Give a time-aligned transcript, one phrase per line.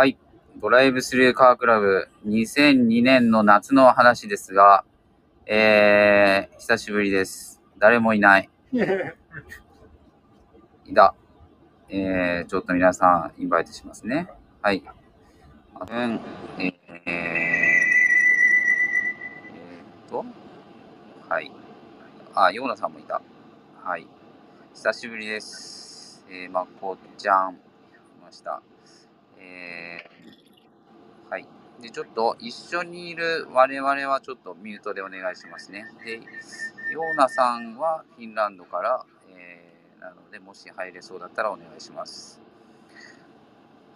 [0.00, 0.16] はい。
[0.56, 4.82] ドライブスルーカークラブ2002年の夏の話ですが、
[5.44, 7.60] えー、久しぶりです。
[7.78, 8.48] 誰もいない。
[10.86, 11.14] いた。
[11.90, 14.30] えー、ちょっと皆さん、インバイトしますね。
[14.62, 14.82] はい。
[15.78, 16.20] うん、
[16.58, 16.74] えー、
[17.04, 20.24] えーっと、
[21.28, 21.52] はい。
[22.34, 23.20] あ、ヨーナさんもいた。
[23.84, 24.08] はい。
[24.72, 26.24] 久しぶりです。
[26.30, 27.56] えー、まこちゃん、い
[28.22, 28.62] ました。
[29.40, 31.46] えー、はい。
[31.80, 35.86] で、ちょっと一緒にいる我々はちょっとミュートでお願いしますね。
[36.04, 39.04] で、ヨーナさんはフィンランドから、
[39.36, 42.40] えー、なので、もし入れそうだったらお願いします。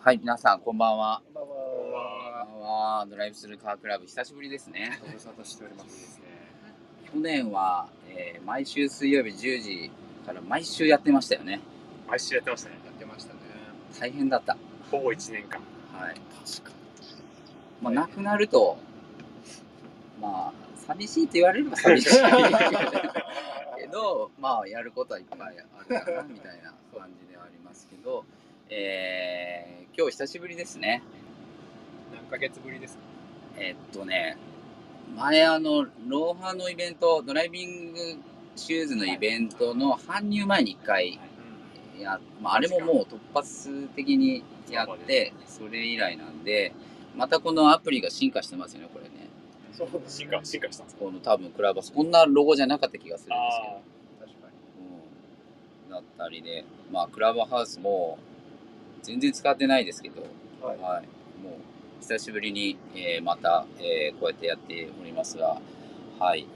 [0.01, 1.23] はい、皆さん、こんばんは。
[1.33, 2.45] こんばんこんは。
[2.45, 3.07] ばんは。
[3.09, 4.99] ドライブスルーカークラブ、久しぶりですね。
[5.03, 6.21] ご無沙汰しております。
[7.13, 9.91] 去年は、えー毎週水曜日10時
[10.27, 11.61] から毎週やってましたよね。
[12.07, 12.77] 毎週やってましたね。
[12.85, 13.41] やってましたね。
[13.99, 14.57] 大変だった。
[14.99, 15.61] ほぼ1年間。
[15.93, 16.15] はい。
[16.15, 16.73] 確か
[17.83, 18.79] まあ、なくなると、
[20.21, 20.53] まあ、
[20.87, 22.09] 寂しいと言われれば寂しい
[23.79, 28.25] けど、まあ、やることはいっぱいあるかな、みたいな感じではありますけど、
[28.71, 31.03] えー今日久しぶりですね。
[32.13, 33.03] 何ヶ月ぶりですか？
[33.59, 34.37] えっとね、
[35.17, 37.99] 前あの、ローハのイベント、ドライビング
[38.57, 41.21] シューズのイベントの搬入前に一回
[42.01, 46.73] や、まあ、あれももう突発的にやって、それ以来なんで、
[47.17, 49.29] またこのアプリが進化してますよね、これね。
[49.73, 51.05] そう、進化、進化したんですか？
[51.05, 53.61] この多分クラブハウス、こんなロゴじゃなかった気がするんです
[54.21, 54.33] けど。
[54.33, 54.49] 確か
[55.87, 58.19] うん、だったりで、まあ、クラブハウスも
[59.03, 60.27] 全然使ってないですけど、に。
[60.63, 61.07] はい。
[61.43, 65.61] もう久しぶりに、えーまた、えーこうやってやっておりますが、
[66.19, 66.47] はい、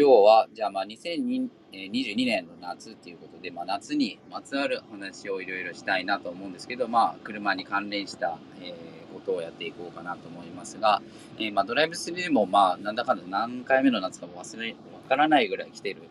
[0.00, 1.90] 今日はじゃあまあ2022
[2.24, 11.00] 年の夏っていうことで、まあ、夏にまつわる話をいろいろしたいなと思うんですけど、まあ、車に関連した、えーことをやっていこうかなと思いますが、
[11.38, 14.76] えーまあ、ドライブスルーもまあなんだかんだ何回目の夏かも忘れわ
[15.08, 16.02] からないぐらい来てる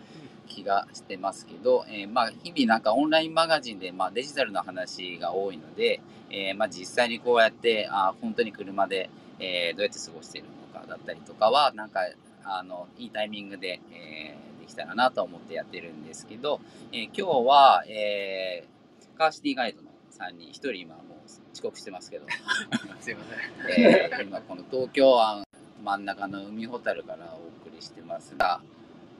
[0.48, 6.00] 気がしてますけど、えーまあ日々なんかオンラインマガジンでまあデジタルの話が多いので、
[6.30, 12.00] えーまあ実際にこうやってあ本当に車で、えどうやって過ごしているのかだったりとかはなんか
[12.48, 16.60] あのいいタイミングで、えーできたらなと思ってやってるんですけど、
[16.92, 21.04] えー今日は、えーカーシティガイドの3人1人今もう
[21.52, 22.26] 遅刻してますけど、
[23.00, 23.24] すいま
[23.66, 23.82] せん。
[23.82, 25.44] えー今この東京湾
[25.82, 28.60] 真ん中の海ほたるからお送りしてますが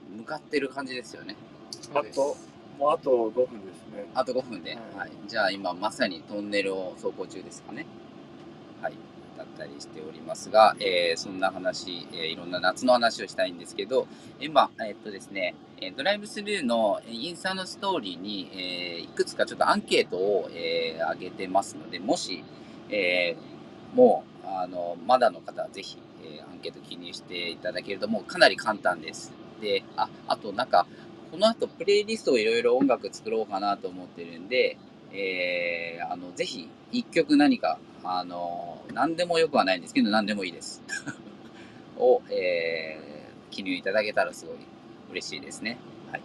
[0.09, 1.35] 向かってる感じですよね
[1.93, 2.35] あと、
[2.77, 4.05] もうあと5分ですね。
[4.13, 7.85] あと5分で、はいはい、じゃあ今まさにトンネルを走行中ですかね。
[8.81, 8.97] はい、だ
[9.65, 14.07] ったりしておりますが、えーそんな話、えーいろんな夏の話をしたいんですけど、
[14.39, 15.55] 今、えーっとですね、
[15.97, 22.43] ドライブスルーのインスタのストーリーに、えーいくつかちょっとアンケートを、えー上げてますので、もし、
[22.89, 29.33] えーもうあのまだの方はぜひ、えーアンケート記入していただけるともうかなり簡単です。
[29.61, 30.87] で、ああとなんか
[31.31, 34.77] この後プレイリストをいろいろ音楽作ろうかなと思ってるんで、
[35.11, 40.81] えーあのぜひ一曲何かあの何でもよくはないんですけど何でもいいです
[41.97, 43.09] を、えー
[43.51, 44.55] 記入いただけたらすごい
[45.11, 45.79] 嬉しいですね。
[46.11, 46.21] はい。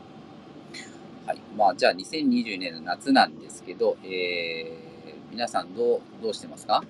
[1.27, 1.39] はい。
[1.57, 6.84] まあじゃあ2020年の夏なんですけど、えー皆さんどうどうしてますか？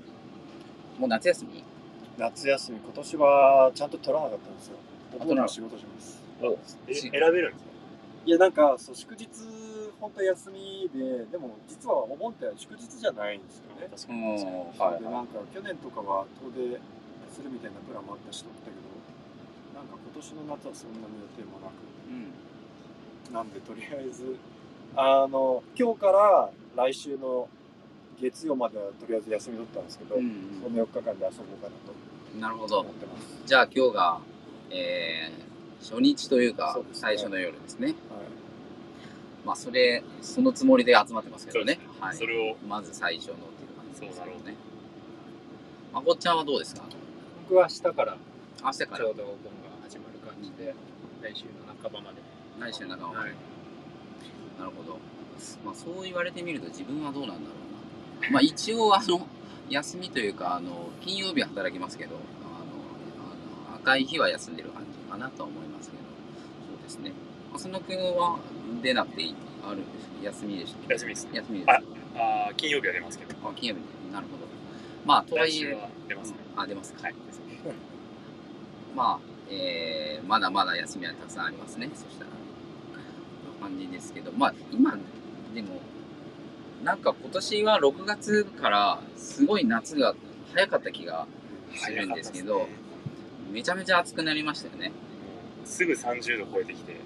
[0.99, 1.63] もう夏休み？
[2.19, 4.77] 夏休み、今年はちゃんと取らなかったんですよ。
[5.13, 6.21] 僕取らなも仕事します。
[6.41, 7.71] 選べるんですか？
[8.27, 9.29] いや、なんか、そう祝日、
[10.01, 13.89] 本当は休みで、でも実はお盆って祝日じゃないんですよね。
[13.91, 14.45] 確かうんに。
[14.79, 15.03] はい。
[15.03, 16.79] で、なんか去年とかは遠出
[17.33, 18.83] するみたいなプランもあったし、取ったけど、
[19.75, 21.73] なんか今年の夏はそんなに予定もなく、
[22.09, 22.33] うん
[23.33, 24.37] なんでとりあえず、
[24.95, 27.49] あの、今日から来週の
[28.21, 31.93] 月曜まではとりあえず休み取ったんですけど、うんその4日間で遊ぼうかなと。
[32.35, 32.81] うんなるほど。
[32.81, 33.27] 思ってます。
[33.47, 34.21] じゃあ今日が、
[34.71, 35.45] えー
[35.85, 36.83] 初日というかね。
[36.95, 37.89] 最初の夜ですね。
[37.89, 37.97] はい
[39.45, 41.79] まあそれそのつもりで集まってますけどね。
[42.01, 42.17] はい。
[42.17, 44.55] それを、まず最初のっていう感じですけどそうだろね
[45.93, 46.83] まこっちゃんはどうですか？
[47.49, 48.17] 僕は明日から
[48.65, 48.99] 明日から。
[48.99, 49.39] ちょうどお盆が
[49.85, 50.75] 始まる感じで、
[51.23, 51.51] 来週の
[51.83, 52.23] 半ばまで。
[52.59, 53.35] 来週の中は、はい。
[54.59, 54.99] なるほど。
[55.65, 57.57] まあそう言われてみると自分はどうなんだろ
[58.21, 58.31] うな。
[58.31, 59.27] まあ一応あの
[59.69, 62.21] 休みというかあの金曜日は働きますけどあの
[63.71, 66.03] あの赤い日は休んでる感じかなとは思いますけど。
[66.03, 67.13] そうですね
[67.55, 68.39] 浅野君は
[68.83, 69.35] 出なくていい
[69.67, 71.31] あるんです休みでした休みですね。
[71.35, 71.71] 休みです。
[71.71, 71.81] あ
[72.17, 73.81] あー金曜日は出ますけど、あ金曜日
[74.13, 74.45] なるほど。
[75.05, 75.77] まあとはいえ
[76.09, 76.39] 出ますね。
[76.55, 76.61] うん。
[76.61, 77.03] あ出ますか。
[77.03, 77.15] はい。
[78.97, 79.19] まあ、
[79.51, 81.91] えーまだまだ休みはたくさんありますね。
[81.95, 82.31] そしたら
[83.61, 84.33] 感じですけど。
[84.33, 84.99] まあ今
[85.55, 85.81] でも
[86.83, 90.15] なんか今年は6月からすごい夏が
[90.55, 91.27] 早かった気が
[91.75, 92.69] するんですけど、
[93.51, 94.93] めちゃめちゃ暑くなりましたよね。
[95.65, 96.99] すぐ30度超えてきて、うん、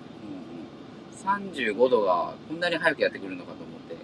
[1.36, 3.96] 35度がこんなに早くやってくるのかと思って、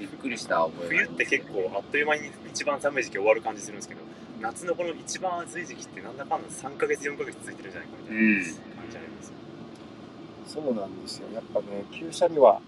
[0.00, 4.00] びっくりした覚えがあ冬って結構あっという間に一番寒い時期終わる感じするんですけど、
[4.40, 8.44] 夏のこの一番暑い時期ってなんだかんだ3ヶ月、4ヶ月続いてるんじゃないかみたいなうん感
[8.90, 9.32] じあります。
[10.46, 12.60] そうなんですよやっぱね旧車には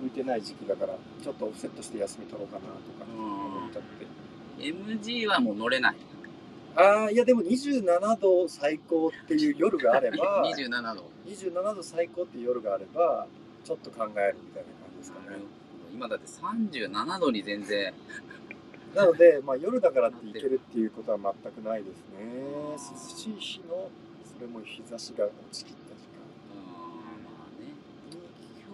[0.00, 4.06] 向いてない時期だからちょっとオフセットして休み取ろうかなとか思っちゃって、
[4.64, 5.96] MG はもう乗れない。
[6.76, 11.10] ああいやでも27度最高っていう夜があれば 27度。
[11.30, 13.26] 27度最高っていう夜があれば
[13.64, 15.36] ちょっと考えるみたいな感じですかね。
[15.92, 17.92] 今だって37度に全然。
[18.94, 22.72] なので、まあ、夜だからって行けるっていうことは全くないですね。
[22.72, 22.78] 涼
[23.16, 23.88] しい日の
[24.24, 26.08] それも日差しが落ちきった時
[26.50, 27.74] まあね。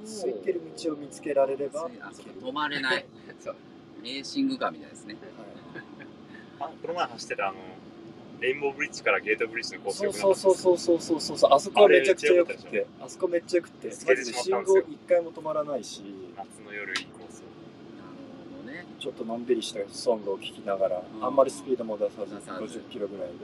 [0.02, 1.90] 間に空いてる道を見つけられれば。
[1.90, 3.06] 止まれない。
[3.40, 3.56] そう。
[4.02, 5.16] レーシングカーみたいですね。
[6.58, 6.72] はい。
[6.72, 7.58] あ、この前走ってたあの、
[8.40, 11.52] レインボーブリッジからゲートブリッジのコースそうそうそうそうそうそうそう。
[11.52, 12.86] あそこはめちゃくちゃ良くて。
[13.00, 13.88] あそこめっちゃ良くて。
[13.88, 14.82] 見つけてしまった信んですよ。
[14.82, 16.02] 号一回も止まらないし。
[16.36, 17.46] 夏の夜いいコースを。
[17.96, 18.12] なる
[18.62, 21.24] ほどねちょっとのんびりしたソングを聴きながらうん。
[21.24, 22.78] あんまりスピードも出さず出さず。
[22.78, 23.34] 50キロぐらいで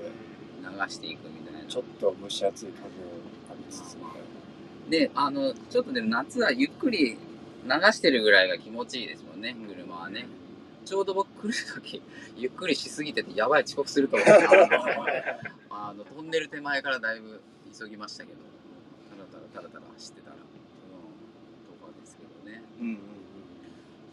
[0.60, 1.66] 流していくみたいな。
[1.66, 2.88] ちょっと蒸し暑い風を
[3.48, 4.90] 浴びつつみたいな。
[4.90, 7.16] であのちょっとでも夏はゆっくり
[7.64, 10.26] 流してるぐらいが気持ちいいですもんね車はね。
[10.84, 12.02] ちょうど僕来る時
[12.36, 14.32] ゆっくりしすぎててやばい遅刻すると思って
[15.70, 17.40] あのトンネル手前からだいぶ
[17.76, 18.38] 急ぎましたけど
[19.10, 20.40] たらたらたらたら走ってたら、うん、
[21.78, 22.62] とかですけどね。
[22.80, 22.98] うんうん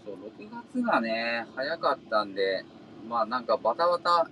[0.06, 2.66] そう6月がね早かったんで
[3.08, 4.31] まあなんかバタバタフ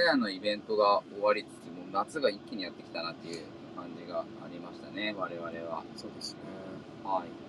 [0.00, 3.42] ェアのイベントが終わりつつも夏が一気にやってきたなっていう
[3.74, 5.82] 感じがありましたね我々は。
[5.96, 6.38] そうですね。
[7.02, 7.43] はい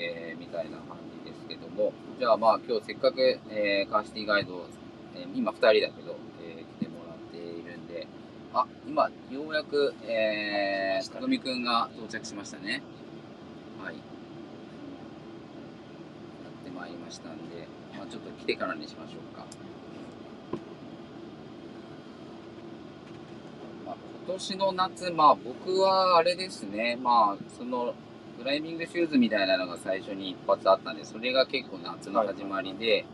[0.00, 1.92] えー、みたいな感じですけども。
[2.18, 4.66] じゃあまあ今日せっかく、えーカーシティガイド、
[5.14, 8.06] えー今2人だけど、えー来てもらっているんで。
[8.54, 12.82] あ今ようやくえー、たくみくんが到着しましたね。
[13.82, 13.94] はい。
[13.94, 14.00] や
[16.60, 19.44] ってまいりましたんで、まあ、ちょっと来てからにしましょうか。
[23.84, 23.96] まあ、
[24.26, 27.94] 今年の夏、まあ僕はあれですね、まあその
[28.38, 33.04] ドライビングシューズみたいなのが最初に一発あったんで、それが結構夏の始まりで、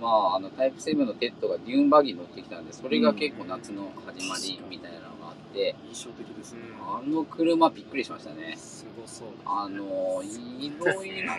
[0.00, 6.60] まああのタイプ7のテッドがデューンバギー乗ってきたんで、それが結構夏の始まりみたいなのがあって、印象的ですね。
[6.80, 8.54] あの車びっくりしましたね。
[8.56, 10.22] すごそうあの
[10.60, 11.34] いろいろ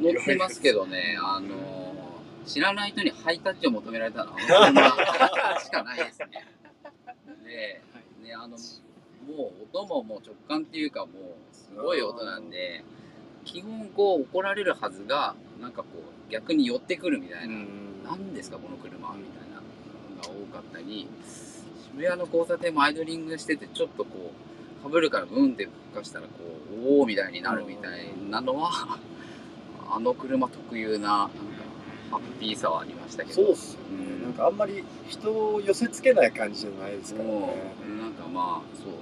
[0.00, 1.48] 乗ってますけどね、あの
[2.46, 6.46] 知らない人にハイタッチを求められたのはあの車しかないですね。
[7.44, 7.82] で、
[8.26, 8.56] ねあの
[9.28, 11.12] もう音ももう直感っていうかもう
[11.47, 11.47] す
[11.78, 12.84] ごい音なんで、
[13.44, 15.88] 基本こう怒られるはずがなんかこ
[16.28, 17.54] う逆に寄ってくるみたいな、
[18.10, 21.08] なんですかこの車みたいなのが多かったり、
[21.98, 24.32] 渋谷の交差点もアイドリングしててちょっとこ
[24.80, 26.30] うかぶるからブンって吹かしたらこ
[26.84, 28.98] うおおみたいになるみたいなのは
[29.90, 31.30] あの車特有な
[32.10, 33.34] ハッピーさはありましたけど。
[33.34, 34.24] そうっすようんね。
[34.24, 37.40] なんかあんまり人を寄せつけない感じじゃないですからね。
[38.00, 38.92] なんかまあそう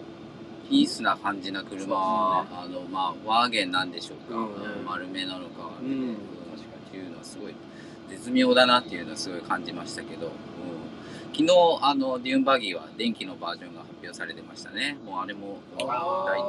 [0.68, 1.86] ピースな感じな車、ね。
[1.94, 4.42] あのまあワーゲンなんでしょうか、う
[4.82, 4.84] ん。
[4.84, 5.88] 丸めなのか、うん。
[5.88, 6.18] うんっ
[6.90, 7.54] ていうのはすごい
[8.08, 10.32] 絶妙だなっていうのはすごい感じましたけど、うん。
[11.32, 11.50] 昨日
[11.82, 14.96] あのデューンバギーは電気のバージョンが発表されてましたね。
[15.04, 15.86] もうあれも大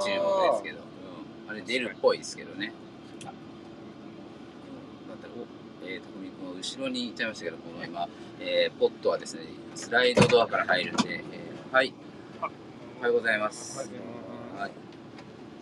[0.01, 1.51] 注目ですけど、うん。
[1.51, 2.73] あれ出るっぽいですけどね、
[3.21, 3.25] うん。
[3.25, 5.45] だってお
[5.85, 8.07] えー、匠君は後ろに行っちゃいましたけどこの今、
[8.39, 9.43] えーポットはですね
[9.75, 11.93] スライドドアから入るんで、えーはい
[12.97, 13.89] おはようございます。
[14.57, 14.71] はい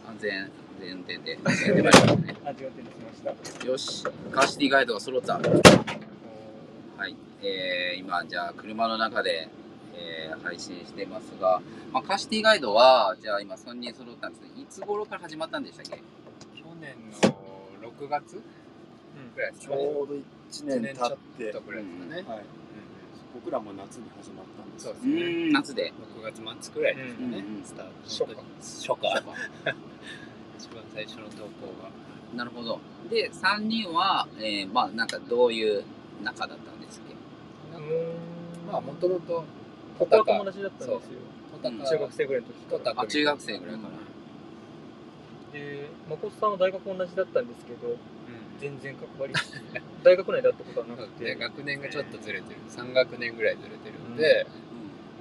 [0.07, 0.49] 安全安
[0.79, 2.01] 全運転でやってまいりまし
[3.61, 3.65] た。
[3.65, 4.03] よし。
[4.31, 5.33] カーシティガイドが揃った。
[5.33, 5.41] は
[7.07, 9.49] い、えー、今じゃあ車の中で、
[9.95, 11.61] えー配信してますが、
[11.91, 15.97] まあ、カーシティガイドはじゃあ今3人揃ったんですけどいつ頃から始まったんでしたっけ？
[15.97, 16.03] 去
[16.79, 17.35] 年の
[17.89, 18.41] 6月
[19.35, 19.81] ぐらいですちかね。
[19.83, 21.43] ょうど1年経って。
[21.43, 22.45] ちょっとぐらいですかね、はい、
[23.35, 25.51] 僕らも夏に始まったんですうそうですね。
[25.51, 25.91] 夏で。
[26.15, 27.91] 6月末くらいですかね、うんうんスタート。
[28.03, 28.23] 初
[28.61, 28.87] 夏。
[28.87, 29.75] 初夏。
[30.57, 31.91] 一番最初の投稿が。
[32.33, 32.79] なるほど。
[33.09, 35.83] で3人は、えー、まあなんかどういう
[36.23, 37.15] 仲だったんですっけ？
[38.71, 39.43] まあもともと
[39.99, 41.19] ここは友達だったんですよ。
[41.61, 43.01] 中学生ぐらいの時とから。
[43.01, 43.81] あ中学生ぐらいか
[45.53, 48.14] ら、で、誠さんは大学同じだったんですけど、うん
[48.59, 49.33] 全然関わり、
[50.03, 52.59] 大学内だったことはなくて、学年がちょっとずれてる。
[52.69, 54.47] 3学年ぐらいずれてるんで、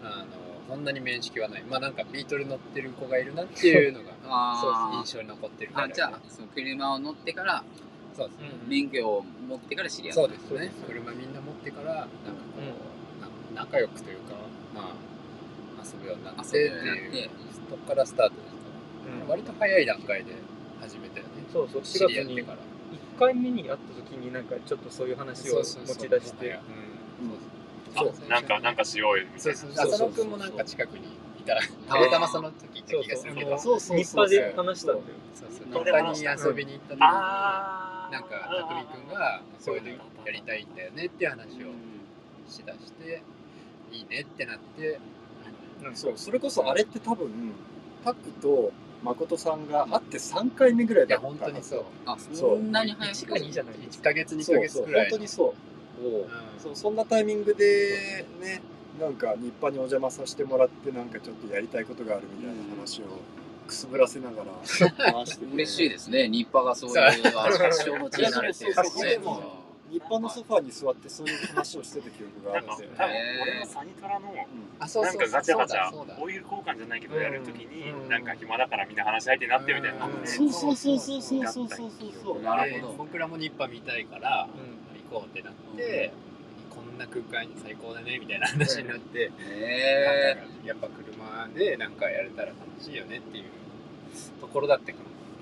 [0.02, 0.06] うん。
[0.06, 0.26] あの
[0.68, 1.62] そんなに面識はない。
[1.64, 4.98] まあなんかビートル乗ってる子がいるなっていうのがあー。
[4.98, 5.86] 印象に残ってるぐら。
[5.86, 7.64] いあじゃあその車を乗ってから
[8.14, 8.50] そうですね。
[8.68, 10.20] 免許を持ってから知り合った。
[10.22, 10.72] そうですね。
[10.86, 12.08] 車みんな持ってから、なんかこ
[13.18, 14.34] う、な仲良くというか、
[14.74, 14.94] ま
[15.80, 18.60] あ、遊ぶようになってっていう、そこからスタートですか
[19.20, 20.32] ら、割と早い段階で
[20.80, 21.32] 始めたよね。
[21.52, 22.58] そうそう、知4月にり合ってから。
[23.16, 25.64] 1回目に会った時になんかちょっとそういう話を持
[25.96, 26.58] ち出して、
[28.28, 29.82] なんかなんかしようよみたいな。
[29.84, 31.06] 浅野くんもなんか近くに
[31.38, 31.54] いた
[31.88, 33.58] たまたまその時いた気がするけど。
[33.58, 35.06] そうそう日課で話したんだよ。
[35.34, 36.48] そうそう日課に話した。
[36.48, 38.12] 遊びに行った時にあー。
[38.12, 38.28] なんか
[38.68, 39.88] 匠くんがそういうの
[40.24, 41.72] やりたいんだよねっていう話を
[42.48, 43.22] しだして
[43.92, 44.98] いいねってなって。
[45.94, 46.12] そう。
[46.16, 47.30] それこそあれって多分
[48.04, 48.72] タックと
[49.04, 51.84] 誠さんが会って3回目ぐらいだった本当にそう。
[52.06, 53.74] あそんなに早1くか2じゃない。
[53.74, 54.04] です1か。
[54.10, 55.54] ヶ月2ヶそうそう月ぐらい本当にそ
[56.02, 56.02] う。
[56.04, 56.26] うん。
[56.58, 58.62] そうそんなタイミングでね
[59.00, 63.04] なんか日課にお邪魔させてもらってなんかちょっとやりたいことがあるみたいな話を
[63.66, 64.52] くすぶらせながら
[65.12, 65.54] 話してて。
[65.54, 66.28] 嬉しいですね。
[66.28, 66.96] 日課がそういう
[67.32, 68.64] 発祥の地になれて。
[68.64, 68.84] るんですねそう。
[68.84, 74.34] そうそう日課のソファに座ってそういう話をしてた記憶があなんかって多分俺のサニトラの
[74.80, 76.20] あそうなんかガチャガチャ。
[76.20, 78.08] オイル交換じゃないけどやるときにうん。
[78.08, 80.06] なんか暇だからみんな話し相手になってみたいな。
[80.06, 80.26] うん。
[80.26, 81.46] そうそうそうそうそう。
[81.46, 81.90] そうそう
[82.22, 84.48] そうなるほどで僕らも日波見たいから
[85.10, 86.12] 行こうってなって
[86.70, 89.30] こんな空間最高だねみたいな話になって
[90.64, 93.44] やっぱ車でなんかやれたら楽しいよねっていう
[94.40, 94.92] ところだった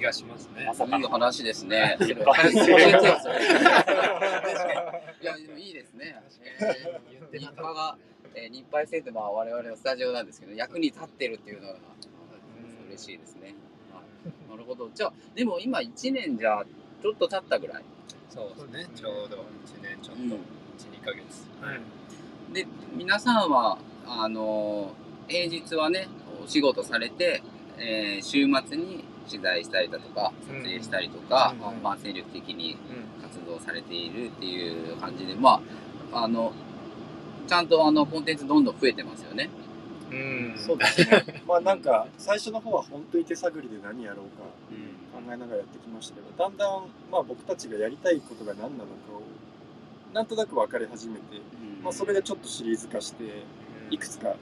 [0.03, 0.65] 気がしますね。
[0.67, 0.75] ま。
[0.75, 1.97] さかのえいい話ですね。
[2.03, 2.09] い
[5.25, 6.21] やでもいいですね。
[6.61, 7.97] えー日課が
[8.35, 11.77] えー日配線ってまあ我々のスタジオなんですけど役に立ってるっていうのが
[12.89, 13.55] 嬉しいですね。
[13.95, 14.51] はい。
[14.51, 14.91] なるほど。
[14.93, 16.65] じゃあでも今1年じゃ
[17.01, 17.85] ちょっと経ったぐらい。
[18.29, 18.95] そうですね。
[18.97, 19.41] ちょうど1
[19.83, 20.31] 年ちょっと、うん。
[20.33, 20.37] 1、
[21.01, 21.23] 2ヶ月。
[22.53, 22.67] で
[22.97, 24.93] 皆さんはあの
[25.29, 26.09] 平日はね
[26.45, 27.41] お仕事されて、
[27.79, 33.23] えー週末に取材したりだとか撮影したりとか、うんまあ、精力的にうん。
[33.33, 35.63] 活動されているっていう感じでま
[36.13, 36.53] ああの
[37.47, 39.49] ちゃんとあのコンテンツどんどん増えてますよね。
[40.11, 40.55] うん。
[40.57, 41.43] そうですね。
[41.49, 44.45] まあなんか最初の方は本当に手探りで何やろうか
[45.13, 49.23] 考えながらやってきましたけどだんだんまあ僕たちがやりたいことが何なのかを
[50.13, 51.23] なんとなく分かり始めて、
[51.83, 53.25] まあ、それでちょっとシリーズ化して
[53.91, 54.37] いくつか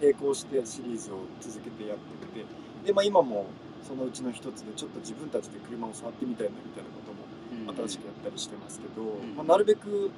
[0.00, 2.44] 並行してシリーズを続けてやってて
[2.86, 3.46] で、まあ、今も
[3.86, 9.36] そのうちの一つでちょっと自分たちで車を触ってみたいなみたいなことも新しくやったりしてますけど、ん。
[9.36, 10.10] まあ、なるべく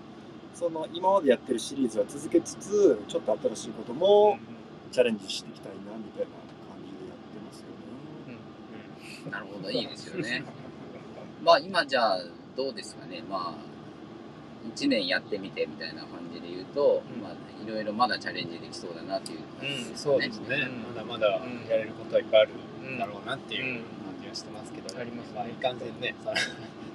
[0.54, 4.38] その今までやってるシリーズは続けつつちょっと新しいことも
[4.90, 6.32] チャレンジしていきたいなみたいな
[6.66, 7.66] 感じでやってますよ
[8.26, 9.30] ね。
[9.30, 9.70] なるほど。
[9.70, 10.44] いいですよね。
[11.44, 12.20] まあ今じゃあ
[12.56, 13.22] どうですかね。
[13.28, 13.77] まあ
[14.74, 17.22] 1年やってみてみたいな感じで言うと、うん。
[17.22, 20.56] まあいろいろまだチャレンジできそうだなっていう感じうんそうですね。
[20.56, 20.94] うん。
[20.94, 21.26] まだまだ
[21.68, 22.50] やれることはいっぱいある
[22.84, 22.98] うん。
[22.98, 25.34] だろうなっていう感じはしてますけど、ありますね。
[25.36, 26.14] まあ、いかんせんね、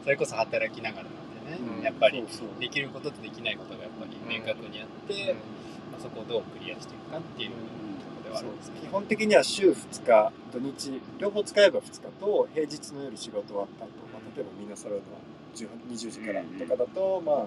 [0.04, 1.14] そ れこそ働きながらなん
[1.46, 1.84] でね、うん。
[1.84, 2.24] やっぱり
[2.60, 5.36] できることとできないことがやっぱり明確にあって、
[5.92, 7.60] まあ、そこをどうクリアしていくかっていうとこ
[8.18, 17.46] ろではあるんですけど、基本的には週2日土日両方使えば2日と平日の夜仕事終わった後、まあ、例えばみんな揃うのは10 20時からとかだと、まあ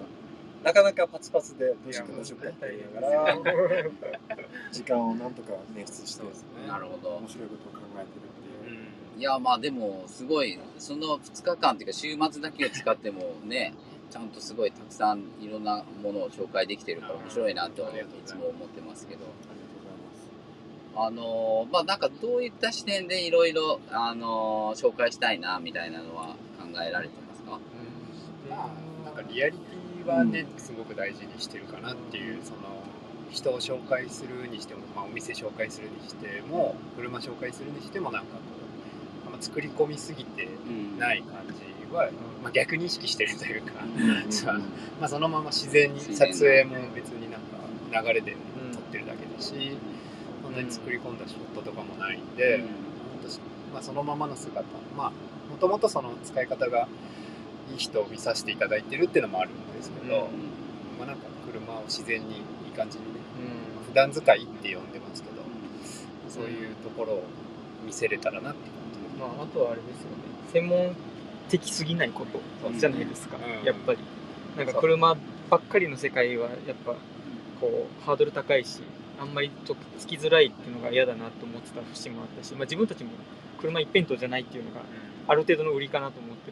[0.63, 3.37] なかなかパツパツでどうしようかどうしようかって言いながら
[4.71, 6.67] 時間をなんとか捻出してそうですね。
[6.67, 9.19] なるほど面白いことを考えてるっていう。
[9.19, 13.73] いやまあでもすごいその2日間っていうか週末だけを使ってもね
[14.09, 17.85] ちゃんとすごいたくさんいろんなものを紹介できてるから面白いなとい
[18.25, 19.27] つも思ってますけどあ
[20.95, 21.29] りがとうございます。
[21.59, 27.26] あのーまあなんかどういった視点でいろいろあのー紹介したいなみたいなのは考えられてます？
[29.21, 32.57] かまあ、なんかリアリティはね、すごく大事にしてるかなっていう、その
[33.31, 38.39] 人を紹介するにしても、まあ、お店紹介するにしても車紹介するにしてもなんかこ
[39.27, 40.47] う、まあ、作り込みすぎて
[40.97, 42.09] ない感じは、
[42.41, 43.73] まあ、逆に意識してるというか、
[44.99, 48.35] まあ、そのまま自然に撮影も別になんか流れで
[48.71, 49.77] 撮ってるだけだし、
[50.43, 52.63] そんなに作り込んだショットとかもないんで、
[53.73, 54.63] まあ、そのままの姿。
[54.95, 55.11] まあ
[55.51, 56.87] もともとその使い方が
[57.71, 60.29] いい人を見させていただいてるっていうのもあるんですけど、
[60.97, 62.41] まあ、なんか車を自然にいい
[62.75, 63.19] 感じにね
[63.87, 65.41] 普段使いって呼んでますけど
[66.29, 67.23] そういうところを
[67.85, 68.77] 見せれたらなって
[69.17, 70.17] まあ、あとはあれですよね。
[70.53, 70.95] 専門
[71.49, 72.39] 的すぎないこと
[72.77, 73.65] じゃないですか、うん。
[73.65, 73.99] やっぱり。
[74.55, 75.15] なんか車
[75.49, 76.93] ばっかりの世界はやっぱ
[77.61, 78.81] こうハードル高いし
[79.19, 83.11] あんまりとっつきづらいっていうのが嫌だなと思ってた節もあったし、まあ、自分たちも
[83.61, 84.81] 感一辺倒じゃないっていうのが
[85.27, 86.51] ある程度の売りかなと思って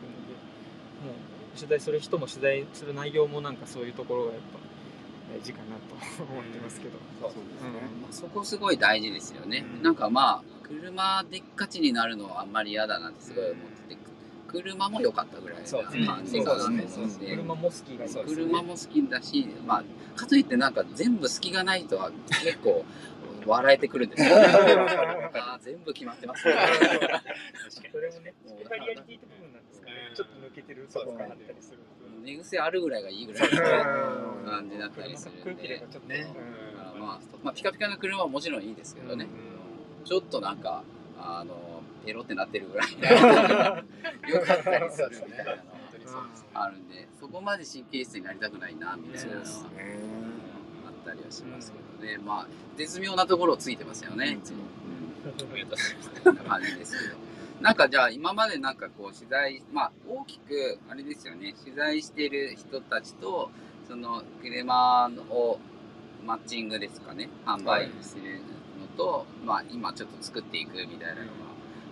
[1.55, 4.59] 取材する人も取材する内容もなんかそういうところがやっぱ
[5.33, 7.69] 大事かなと思ってますけど、そうそうですね。
[8.01, 9.83] まあそこすごい大事ですよね、うん。
[9.83, 13.55] なんかまあ車でっかちになるのはあんまり嫌だなってすごい思っ
[13.89, 14.01] てて、
[14.47, 17.25] 車も良かったぐらいそうな感じかなと思そうですね。
[17.25, 18.11] って車も好きがね。
[18.25, 19.83] 車も好きだし、まあ、
[20.19, 22.11] かといってなんか全部隙がないとは
[22.43, 22.85] 結構
[23.45, 24.45] 笑えてくるんですよ、 ね、
[25.33, 26.55] あー全部決まってますね。
[27.69, 28.33] それもね
[30.15, 31.79] ちょっと抜けてるところがあったりする
[32.23, 35.83] 寝癖あるぐらいがいいぐらいの感じだったりするんで。
[36.07, 36.27] ね。
[36.99, 39.27] まあ、まあ、ピカピカな車はもちろんいいですけどね、
[40.05, 40.83] ちょっとなんか
[41.19, 42.91] あのペロってなってるぐらい
[44.29, 45.61] よ かったりするみたいなの
[46.53, 49.47] あるんでそこまで神経質になりたくないなみたいなのは
[50.87, 54.63] あったりはしますけどね、まあ絶妙なところをついてますよね、 いつも。
[56.47, 57.24] 感じですけど。
[57.61, 63.49] なんかじゃあ今までなんかこう取材、まあ大きくあれですよね、取材してる人たちと、
[63.87, 65.59] その車を
[66.25, 68.23] マッチングですかね、販売する
[68.79, 71.33] のと、まあ今ちょっと作っていくみたいなのが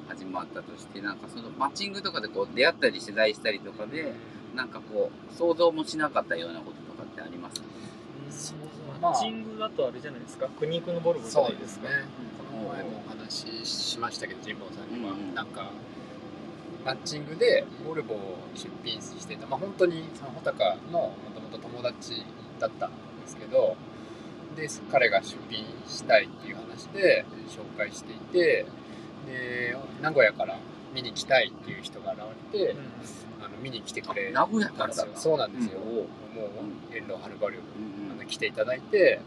[0.10, 4.14] 始まったとして、なんかそのマッチングとかでこう出会ったり取材したりとかで、
[4.56, 7.68] なんかこう想像もしなかったようなこととかってありますか？
[9.02, 10.48] マッチングだとあれじゃないですか。
[10.60, 11.62] 苦肉のボルボじゃそないでか。
[11.62, 11.90] うですすね。
[12.18, 15.72] この前もお話ししましたけど神保さんには、うんなんか
[16.86, 22.24] マッチングでボルボを出品してたまあ本当にその穂高のもともと友達
[22.60, 22.96] だったんで
[23.26, 23.78] すけど
[24.58, 28.66] で彼が出品したいっていう話で紹介していて
[29.26, 30.60] で名古屋から
[30.94, 32.22] 見に来たいっていう人が現
[32.54, 32.76] れて、
[33.42, 35.06] あの見に来てくれ名古屋かたんですよ。
[35.08, 38.12] らだそうなんですよ、うんもう遠路はるばるうん。
[38.12, 39.22] あの来ていただいて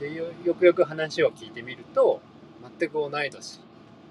[0.00, 2.20] でよよくよく話を聞いてみると
[2.78, 3.60] 全く同い年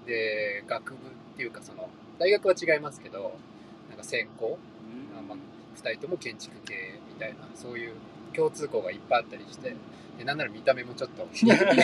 [0.06, 1.00] で学部っ
[1.36, 3.36] ていうかその大学は違いますけど
[3.88, 4.58] なんか専攻、
[5.18, 5.38] あまあ、
[5.78, 7.94] 2人とも建築系みたいなそういう
[8.34, 9.74] 共通項がいっぱいあったりして
[10.18, 11.82] でなんなら見た目もちょっと 見た目じ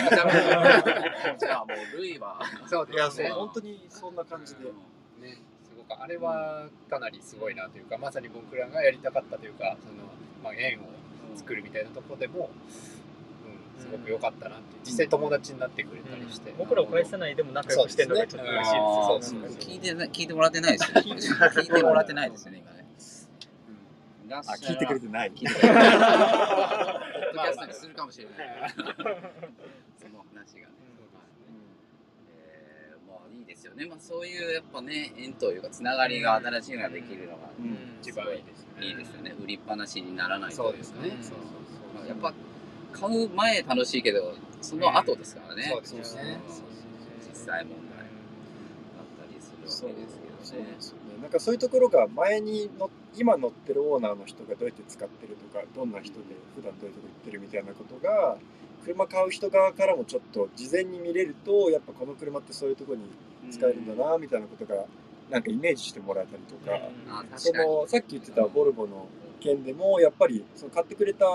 [1.45, 2.39] ゃあもうルイは。
[2.67, 3.29] そういやですね。
[3.29, 4.61] そう本当にそんな感じで。
[4.65, 10.03] ねすごくあれはかなりすごいなというかまさに僕らがやりたかったというかその、
[10.43, 10.83] まあ、縁を
[11.35, 13.02] 作るみたいなところでも、うん、
[13.79, 21.01] すごく良かったなって実際友達になってくれたりして、僕らを返さないでも仲良くしてるのがちょっと嬉しいですよあーそうそう聞いてな聞いてもらってないですよね。
[21.17, 22.83] 聞いてもらってないですよね、今ね。
[24.35, 25.89] あ聞いてくれてない聞いてくれてない。
[25.91, 28.35] ポッドキャストにするかもしれない。
[29.97, 30.73] その話がね。
[32.39, 33.85] えーまあいいですよね。
[33.85, 39.35] まあそういうやっぱね、縁というかつながりが新しいのができるのがうん一番いいですねいいですよね。
[39.43, 41.17] 売りっぱなしにならないというかそうですねね。
[41.21, 41.37] そう
[41.99, 42.33] そうやっぱ
[42.93, 45.63] 買う前楽しいけど、その後ですからね。
[45.83, 46.39] そうですね
[47.29, 50.39] 実際問題だったりするわけですけどね。
[50.43, 56.25] そうですよねなんかそういうところが前にの今乗ってるオーナーの人がどうやって使ってるとかどんな人で
[56.55, 58.37] 普段どういうとこ行ってるみたいなことが
[58.83, 63.05] 車買う人側からもちょっと事前に見れるとやっぱこの車ってそういうところに
[63.51, 64.83] 使えるんだなみたいなことが
[65.29, 67.53] なんかイメージしてもらえたりとか、あそ。
[67.53, 69.07] のさっき言ってたボルボの
[69.39, 71.25] 件でもやっぱりその買ってくれた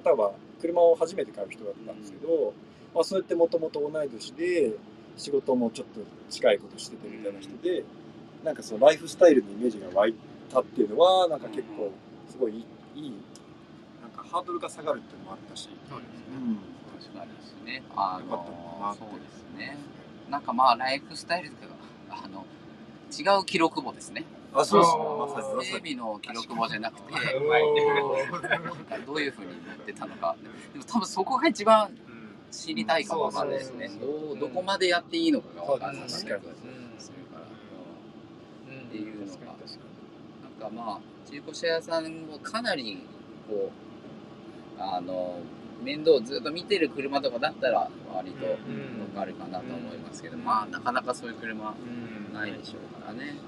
[0.00, 2.52] 方は車を初めて買う人だったんですけど、
[2.94, 4.72] まあ、そうやってもともと同い年で
[5.16, 7.84] 仕事もちょっと近いことしててみたいな人で
[8.44, 10.14] なんかそのライフスタイルのイメージが湧い
[10.52, 11.90] たっていうのはなんか結構
[12.30, 13.14] すごいいい
[14.00, 16.58] なんかハードルが下がるっていうのもあったし、そうですねうん
[16.98, 17.82] 確かにですね。
[17.94, 19.76] あのそうですね。
[20.30, 21.66] なんかまあライフスタイルとか
[22.08, 22.44] があの
[23.12, 24.24] 違う記録簿ですね。
[24.60, 25.02] あそうですね。
[25.02, 25.64] あーまさにまさに。
[25.66, 27.12] 整備の記録簿じゃなくて、
[29.06, 30.34] どういうふうに乗ってたのか。
[30.72, 31.96] でも多分そこが一番うん
[32.50, 33.88] 知りたいかもわかんないですね。
[33.88, 34.10] そうそう。
[34.30, 36.04] そうどこまでやっていいのかがわかんない。
[36.06, 36.14] って
[38.96, 39.32] いうのが。
[40.42, 43.04] なんかまあ中古車屋さんもかなり
[43.48, 43.70] こ
[44.78, 45.38] うあの
[45.82, 50.44] 面倒をずっと見てる車とかだったら割とわうんかるかなと思いますけど、うん。
[50.44, 51.74] まあなかなかそういう車う
[52.30, 53.40] んないでしょうからね、うん、み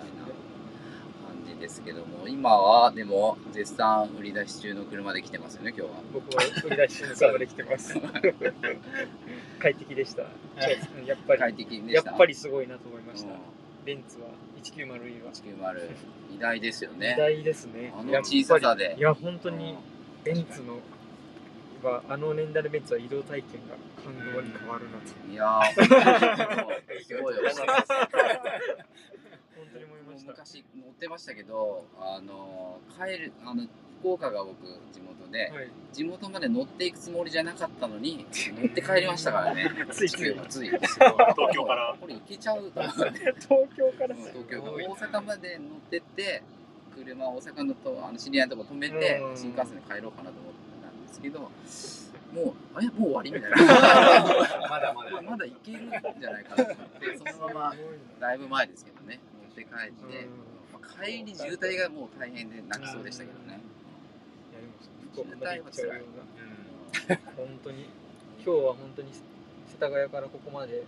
[0.00, 6.00] たいな感じですけども今はでも絶賛売り出し中の車で来てますよね今日は。
[6.12, 7.94] 僕は売り出しの車で来てます。
[9.60, 10.22] 快適でした。
[10.22, 12.10] うんやっぱ快り適でした。
[12.10, 13.32] やっぱりすごいなと思いました。
[13.32, 13.38] うん。
[13.84, 14.26] ベンツは
[14.62, 15.32] 190E は。
[15.32, 15.90] 190
[16.36, 17.14] 偉大ですよね。
[17.16, 17.16] 偉。
[17.16, 17.92] 大ですね。
[17.96, 18.96] あの小ささで。
[18.98, 19.76] いや本当に
[20.24, 20.80] ベンツの
[21.82, 25.06] はあの年代のベンツは移動体験が感動に変わるなと。
[25.30, 27.42] いやーすごいよ。
[29.60, 30.30] 本当に思いました。
[30.32, 33.66] 昔乗ってましたけど、あの帰るあの
[34.00, 35.68] 福岡が僕地元で、はい。
[35.92, 39.70] 地元まで乗っていくつもりじゃなかったのに 乗って帰りましたからね。
[39.90, 40.98] ついついつい東
[41.52, 41.94] 京から。
[42.00, 43.20] これ行けちゃうと思って。
[43.40, 44.14] 東京から。
[44.14, 44.72] 東京から。
[44.72, 46.42] 大阪まで乗ってって
[46.94, 49.36] 車大阪のとあの知り合いのとこ止めてうん。
[49.36, 51.48] 新幹線で帰ろうかなと思ってたんですけども
[52.42, 52.86] うあれ？
[52.88, 53.56] もう終わりみたいな。
[54.70, 55.10] まだまだ。
[55.10, 57.74] これまだ行けるんじゃないかなと思ってそのまま
[58.20, 60.30] だいぶ前ですけどねって帰って、うん。
[60.72, 63.60] まあ帰り渋滞がもう大変で泣きそうでしたけどね、
[64.50, 64.72] いやでも
[65.12, 67.16] 福岡まで行っちゃうよううん。
[67.16, 67.86] な本当に。
[68.42, 70.82] 今日は本当に世田谷からここまで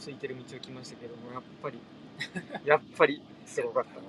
[0.00, 1.78] 空いてる道を来ましたけどもやっぱり
[2.66, 4.00] やっぱりすごかった、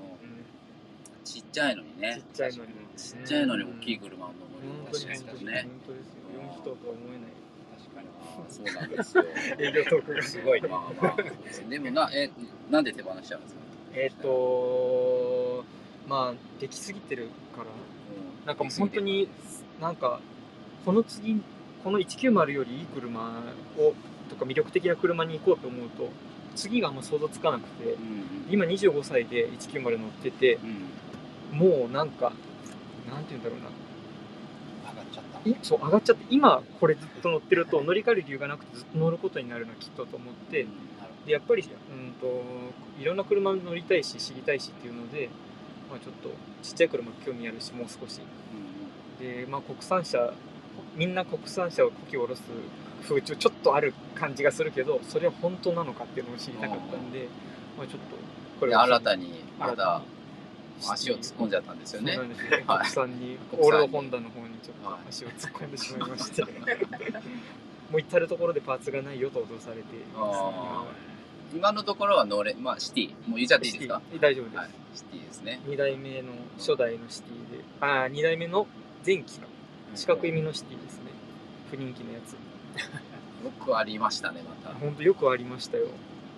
[1.24, 2.20] ちっちゃいのにね。
[2.20, 6.20] ちっちゃいのにちっちゃいのに大きい車を乗本当にり出しますからね本当ですよ。
[6.42, 7.32] 4人とは思えない。
[7.78, 8.08] 確かに。
[8.50, 9.24] そうなんですよ。
[9.60, 10.24] 営業トークが。
[10.24, 11.70] すごいねまあまあ。
[11.70, 12.32] でもなえ
[12.72, 13.62] なんで手放しちゃうんですか？
[13.94, 15.64] えっ、と
[16.08, 17.64] まあできすぎてるから。
[17.64, 18.46] うん。
[18.46, 19.30] なんかもう本当に
[19.80, 20.20] なんか
[20.86, 21.42] この次
[21.84, 23.44] この190よりいい車
[23.78, 23.94] を
[24.30, 26.10] とか魅力的な車に行こうと思うと
[26.56, 28.00] 次があんま想像つかなくてうんうん。
[28.50, 30.60] 今25歳で190乗ってて
[31.52, 32.32] うんもうなんか
[33.10, 33.70] なんて言うんだろうな。
[34.92, 35.50] 上がっちゃった。
[35.50, 40.66] いそう上がっちゃって今これずっと乗ってると乗り換える理由がなくてずっと乗ることになるなきっとと思って
[41.30, 42.42] でやっぱりうんと
[43.00, 45.30] いろんな車乗りたいし知りたいしっていうので、
[45.88, 46.30] まあ、ちょっと
[46.64, 48.20] ちっちゃい車興味あるしもう少し。
[49.20, 50.34] で、まあ、国産車
[50.96, 52.42] みんな国産車をこき下ろす
[53.04, 57.28] 風潮ちょっとある感じがするけどそれは本当なのかっていうのを知りたかったんで、
[57.78, 58.16] まあ、ちょっと
[58.60, 60.02] こでれを新たにま新たた
[60.94, 62.14] 足を突っ込んじゃったんですよね。
[62.14, 62.64] そうなんですよね。
[62.66, 62.78] はい。
[62.80, 65.10] 国産に、オールドホンダの方にちょっとはい。
[65.10, 66.42] 足を突っ込んでしまいまして、
[67.92, 70.86] もう至る所でパーツがないよと脅されていますあ
[71.54, 73.10] 今のところは乗れまあシティ。
[73.28, 74.02] もう言っちゃっていいですか？
[74.20, 74.70] 大丈夫です、はい。
[74.96, 75.60] シティですね。
[75.66, 77.64] 2代目の初代のシティで。
[77.82, 78.68] ああ2代目の
[79.06, 79.48] 前期の
[79.96, 81.12] 四角い実のシティですね。
[81.72, 82.34] 不人気のやつ。
[83.44, 84.78] よくありましたねまた。
[84.78, 85.88] 本当よくありましたよ。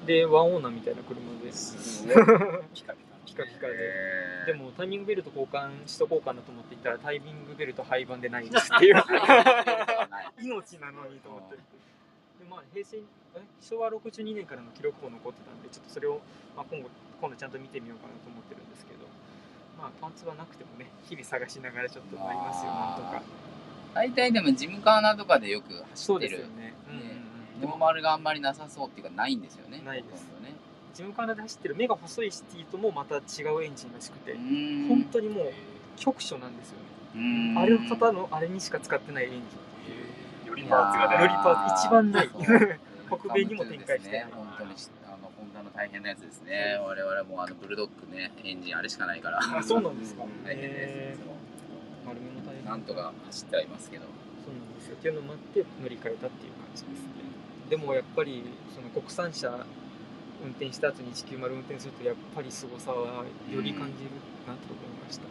[0.05, 1.51] でワンオーナーみたいな車で。
[1.51, 2.23] す ピカピ
[2.83, 2.93] カ
[3.25, 3.75] ピカピカで。
[4.47, 8.95] でもタイミングベルト交換しとこうかなと思っていったらタイミングベルト廃盤でないですっていう。
[10.41, 11.55] 命なのにと思って。
[11.57, 11.61] で
[12.49, 13.01] まあ平成え
[13.61, 16.19] 昭和62年からの記録も残ってたんでちょっとそれを、
[16.55, 16.89] まあ、今後
[17.21, 19.05] 今度ちゃんと見てみようかなと思ってるんですけど
[19.77, 23.21] まあパンツはなくてもね日々探しながらちょっとなりますよなんとか。
[23.93, 26.37] 大体でもジムカーナとかでよく走そうってる。
[26.37, 26.73] ですよね。
[26.89, 27.05] うんうん
[27.55, 27.61] うん。
[27.61, 30.23] でも丸があんまりなさそうっていうかないんですよねないです。
[30.41, 30.55] ね。
[30.93, 33.19] ジムカーナで走ってる目が細いシティともまた違
[33.55, 35.51] うエンジンらしくて本当にもう
[35.97, 36.77] 局所なんですよ
[37.15, 37.55] ね。
[37.57, 41.21] あれの方のあれにしか使ってないエンジンよりパーツが出る。
[41.21, 42.29] よりパーツ一番ない。
[42.29, 42.79] そう
[43.17, 44.71] 北米にも展開してね本当に
[45.05, 46.79] あのホンダの大変なやつですね。
[46.79, 49.39] 我々もあのブルドッグねエンジンあれしかないから。
[49.39, 50.23] あそうなんですか。
[50.45, 51.19] 大変です
[52.05, 54.05] 丸めの大変なんとか走ってはいますけど。
[54.45, 54.95] そうなんですよ。
[54.95, 57.09] っていうのもあって乗り換えたっていう感じですね。
[57.69, 58.43] でもやっぱり
[58.73, 59.65] その国産車
[60.43, 64.11] 運転した後に190運転するとやっぱり凄さはより感じる
[64.47, 65.27] なと思いました、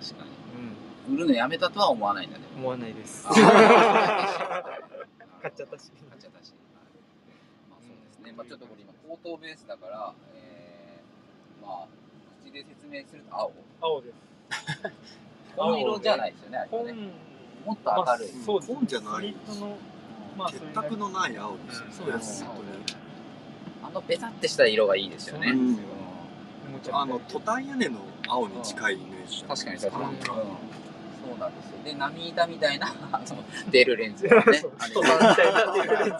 [0.00, 0.30] 確かに。
[1.10, 2.44] うん、売るのやめたとは思わないんだね。
[2.56, 3.26] 思わないです。
[3.28, 3.32] あ
[5.42, 5.90] 買っちゃったし。
[6.08, 6.52] 買っちゃったし
[8.30, 11.88] ねまあちょっとこれ今口頭ベースだからえーまあ
[12.44, 13.52] 口で説明すると青。
[13.80, 14.14] 青です。
[15.56, 17.08] 紺色じゃないですよねあれね。
[17.66, 18.72] もっと明るい、まあそうです。
[18.72, 19.76] 紺じゃないスリットの
[20.38, 21.92] まあ結託のない青ですよね。
[21.92, 22.44] そうです。
[22.44, 22.56] 本
[23.82, 25.78] あのベタってした色がいいですよね、うん。
[26.92, 29.42] あのトタン屋根の青に近いイメージ。
[29.44, 30.10] 確かに確かに、うん。
[30.10, 30.18] うん。
[30.18, 30.30] そ
[31.34, 31.78] うなんですよ。
[31.84, 33.24] で波板みたいなあの
[33.70, 34.60] 出るレンズがね。
[34.94, 36.12] トタンみたいな出るレンズ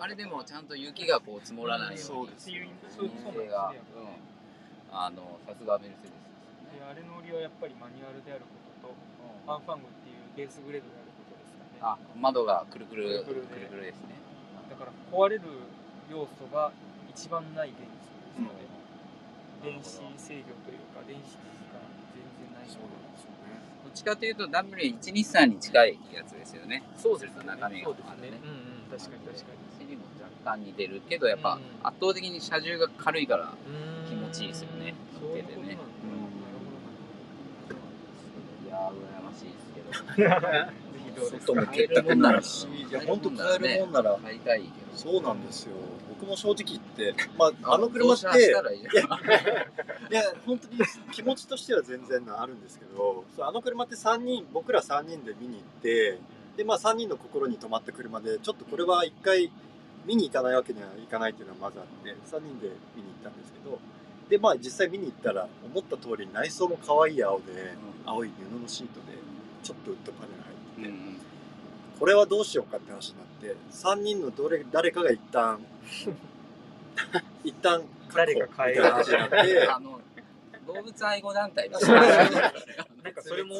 [0.00, 2.00] あれでもちゃんと雪がこう積もらないように。
[2.00, 2.48] そうです。
[2.48, 3.48] っていうそうそうなんですね。
[3.52, 4.16] が、うん、
[4.96, 11.76] あのさすがメルセデスですであれの売りはやっぱりマニュアルであることとファンファングっていうベースグレードであることですかね。
[11.84, 14.16] あ窓がくるくるくるくるでくるくるですね。
[14.72, 15.44] だから壊れる
[16.08, 16.72] 要素が
[17.12, 18.64] 一番ない電池ですので、
[19.68, 21.36] 電子制御というか電子
[21.76, 21.84] が
[22.16, 23.60] 全然ないそうなんですよね。
[23.84, 26.88] どっちかというと W123 に近いやつですよね。
[26.96, 27.44] そうですね。
[27.44, 27.84] 中身が。
[27.84, 28.10] そうですね。
[28.10, 28.40] あるね。
[28.40, 30.02] うんうん確かに確か走りも
[30.44, 31.86] 若干似てるけどやっぱうん。
[31.86, 33.54] 圧倒的に車重が軽いから
[34.04, 34.94] に気持ちいいですよね。
[35.22, 35.78] 乗っててね。
[38.66, 40.90] いやー羨ましいですけど。
[41.20, 44.18] 外も結託ならし、いや本当買えるもんなら。
[44.22, 44.72] 買いたいけど。
[44.94, 45.72] そうなんですよ。
[46.08, 50.78] 僕も正直言って、 まああの車って、いや 本当に
[51.12, 56.18] 気持ちとしては全然あるんですけど、そうあの車って三人僕ら3人で見に行って、
[56.56, 59.50] でまあ3人の心に留まった車で、ちょっとこれは一回
[60.06, 63.78] 見に行かないわけにはいかないっていうのがまずあって、3人で見に行ったんですけど、
[64.28, 67.44] でまあ実際見に行ったら思った通り内装も可愛い青で、
[68.04, 69.18] 青い布のシートで
[69.62, 70.88] ちょっとウッドパネル入ってて。
[70.88, 71.20] うんうん
[72.00, 75.60] これはどうしようかって話になって3人のどれ誰かが一旦
[77.44, 77.82] 一旦
[78.14, 79.68] 誰が買えるみたいなって
[80.66, 83.54] 動物愛護団体の なんかそれも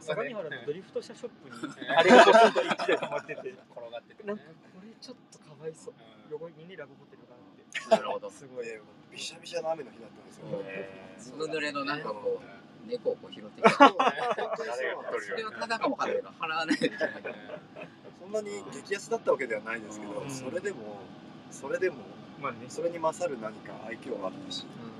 [0.00, 1.88] 相模原のドリフト車ショップに。
[1.88, 4.22] あれがポツンと1台止まってて転がってて。
[4.22, 5.94] ねなんかこれちょっとかわいそう。
[6.30, 7.96] 横にねラブホテルがあって。
[7.96, 8.30] なるほど。
[8.30, 8.66] すごい。
[8.66, 13.78] でびしゃびしゃの雨の日だったんですよ、えずぶ濡れのなんかこう、猫をこう拾ってきた。
[13.78, 17.10] 誰がそれをただかも払わないといけない。
[18.20, 20.30] そんなに激安だったわけではないですけど、うん。
[20.30, 21.00] それでも
[21.50, 21.96] それでも
[22.40, 24.66] まあね、それに勝る何か愛嬌があったし。
[24.88, 24.93] うん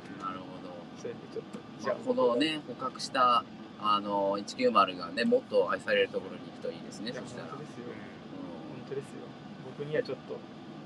[1.04, 1.84] それでちょっと、ど。
[1.84, 3.44] じゃあ、このね、捕獲した、
[3.78, 7.48] あの、190がね、もっと愛されるところに行くといいですね、そしたら。
[7.48, 7.84] 本当ですよ。
[7.84, 7.92] う
[8.72, 9.20] 本当ですよ。
[9.78, 10.38] 僕にはちょっと、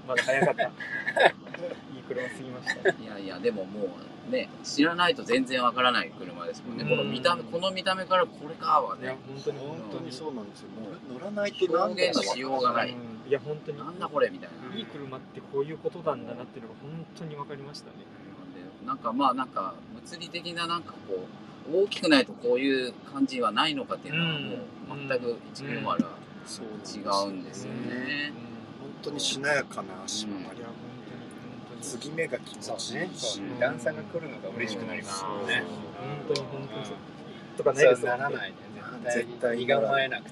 [0.09, 0.63] まだ早かった。
[0.67, 2.93] いい車すぎました。
[2.93, 3.97] んいやいや、でもも
[4.29, 6.85] う、ね、知らないと全然わからない車ですもんね。
[6.85, 10.69] この見た目、この見た目からこれかはね、、本当に本当にそそうなんですよ
[11.13, 12.91] 乗らないと何表現のしようがない。
[12.91, 13.79] うんいや、本当に。
[13.79, 14.75] なんだこれみたいな。
[14.75, 18.07] いい車ってこういうことなんだなっていうのが本当に分かりましたね。
[18.89, 21.27] でなんかまあなんか物理的ななんかこ
[21.71, 25.99] う大きくないとこういう感じはないのかっていうのはもう全く190は
[26.47, 28.33] そうなんです違うんですよね。
[28.81, 30.75] 本当にしなやかな足回り、いや、本
[31.07, 31.81] 当に、本当に。
[31.83, 35.63] 継ぎ目が気持そうちいいし、段差が来るのが嬉しくなりますもんね。
[36.27, 36.95] 本当に、本当にそう。
[37.59, 38.57] とかないですそうよならないね。
[39.05, 40.31] 絶絶対対身構えなくて。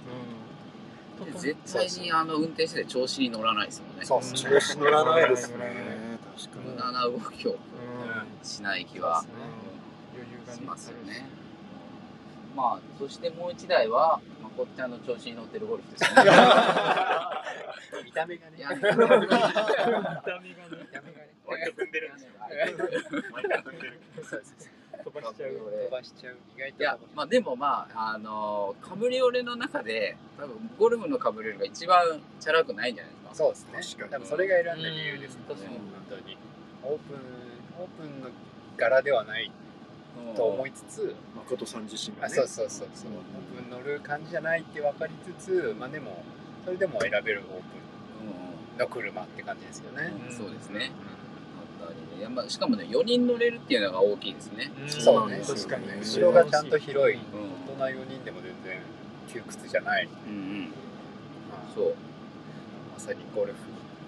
[1.20, 1.32] うん。
[1.32, 4.04] で絶対にあの運転してて調子に乗らないですもんね。
[4.04, 6.16] そう調子乗らないですね。
[6.64, 7.52] 無駄な動きを。
[7.52, 7.58] うん。
[8.42, 9.24] しない気は
[10.54, 11.26] しますよね。
[12.54, 16.30] まあそしてもう一台はまこっちゃんの調子に乗ってるゴルフですよね。
[18.04, 18.56] 見た目がね。
[18.56, 19.46] 見た目がね。
[21.46, 22.10] 割と踏んでる
[23.32, 24.36] 割と踏んでるそ
[25.04, 25.50] 飛ばしちゃう。
[25.50, 26.36] 飛ばしちゃう。
[26.56, 33.34] 意外といや、まあでもまあ、あのカブリオレの中で、多分ゴルフのカブリオレが一番チャラくないんじゃないですか。
[33.34, 33.72] そうですね。
[33.80, 34.10] 確かに。
[34.12, 35.42] 多分それが選んだ理由ですね。
[35.48, 35.56] うん。
[35.56, 35.68] 本
[36.10, 36.36] 当に。
[36.82, 37.16] オープン
[37.78, 38.28] オープンの
[38.76, 39.50] 柄ではない
[40.34, 42.34] と思いつつ誠さん自身がね。
[42.34, 43.10] あそうそうそうそう。
[43.10, 46.24] オープン乗る感じじゃないって分かりつつまあでも
[46.64, 47.62] それでも選べるオープ
[48.76, 50.12] ンの車って感じですよね。
[50.28, 50.34] うん。
[50.34, 50.90] そうですね。
[51.80, 54.70] あったりねいやまあしかもね、4人乗れるっていうのが大きいですね。
[54.88, 55.42] そうね。
[55.46, 55.86] 確かに。
[56.00, 57.16] 後ろがちゃんと広い。
[57.16, 57.22] うん。
[57.80, 58.80] 大人4人でも全然
[59.28, 60.62] 窮屈じゃない、うんうん。
[61.50, 61.94] まあ、そう。
[62.94, 63.58] まさにゴルフ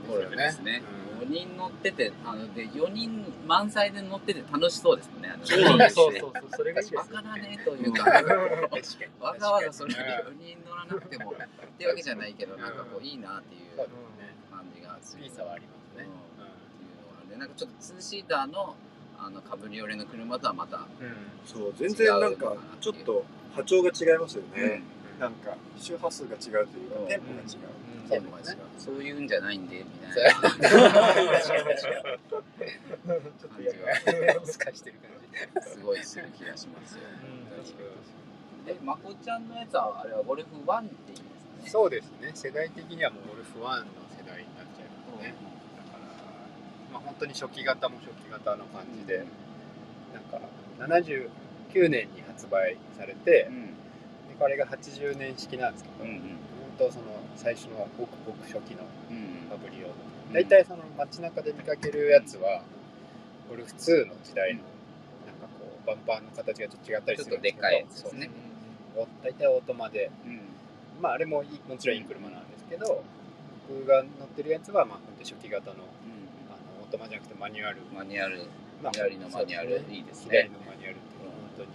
[0.09, 0.83] ゴルフですね。
[1.03, 5.31] うん4人乗ってて、あので4人満載で乗ってて楽しそうですもんね。
[5.35, 8.11] あのそうそうそうそう、それがいいですよバカだねというか、
[9.21, 11.35] わざわざそれ確か4人乗らなくてもっ
[11.77, 13.89] ていうわけじゃないけど、なんかこういいなっていうそう
[14.51, 15.25] 感じがする。
[15.25, 17.27] いいさはありますね、っていうのがある。
[17.27, 18.77] んで、なんかちょっとツーシーターの
[19.21, 20.87] あのカブリオレの車とはまた、
[21.45, 23.25] そう全然なんかちょっと
[23.57, 27.09] 波長が違いますよね、うんなんか周波数が違うというか、うん。
[27.09, 28.59] テンポが違う、テンポが違う。
[28.79, 30.35] そういうんじゃないんで、みたいな。
[30.35, 31.49] 確かに確か
[33.49, 36.05] 感じがに透かしてる感じすごい。
[36.05, 37.03] する気がしますよ。
[37.23, 37.79] うん確か
[38.67, 41.71] で、まこちゃんのやつは、あれはゴルフ1って言いますかね。
[41.71, 43.67] そうですね世代的にはもうゴルフ1の
[44.13, 45.35] 世代になっちゃいますね
[45.77, 46.05] だから
[46.93, 49.25] まあ本当に初期型も初期型の感じで
[50.13, 50.39] なんか
[50.79, 53.78] 79年に発売されてうん。
[54.39, 56.21] でこれが80年式なんですけど、うんうん。
[56.79, 57.05] 本当その
[57.37, 59.89] 最初のごくごく初期のうんファブリオ。
[60.33, 62.63] 大体その街中で見かけるやつは
[63.49, 64.61] ゴルフ2の時代の
[65.27, 68.31] なんかこうバンパーの形がちょっと違ったりするんですけどちょっとでっかいやつですね。
[68.95, 70.41] そう大体オートマでうん。
[71.01, 73.03] まああれもいいもちろんいい車なんですけど
[73.69, 78.43] 僕が乗ってるやつはまあ本当に初期型のあのオートマじゃなくてマニュアル、マニュアル、
[78.83, 79.95] まあ左のマニュアルね。
[79.95, 80.51] いいです左ね。
[80.53, 81.01] のマニュアルって
[81.57, 81.71] 本当に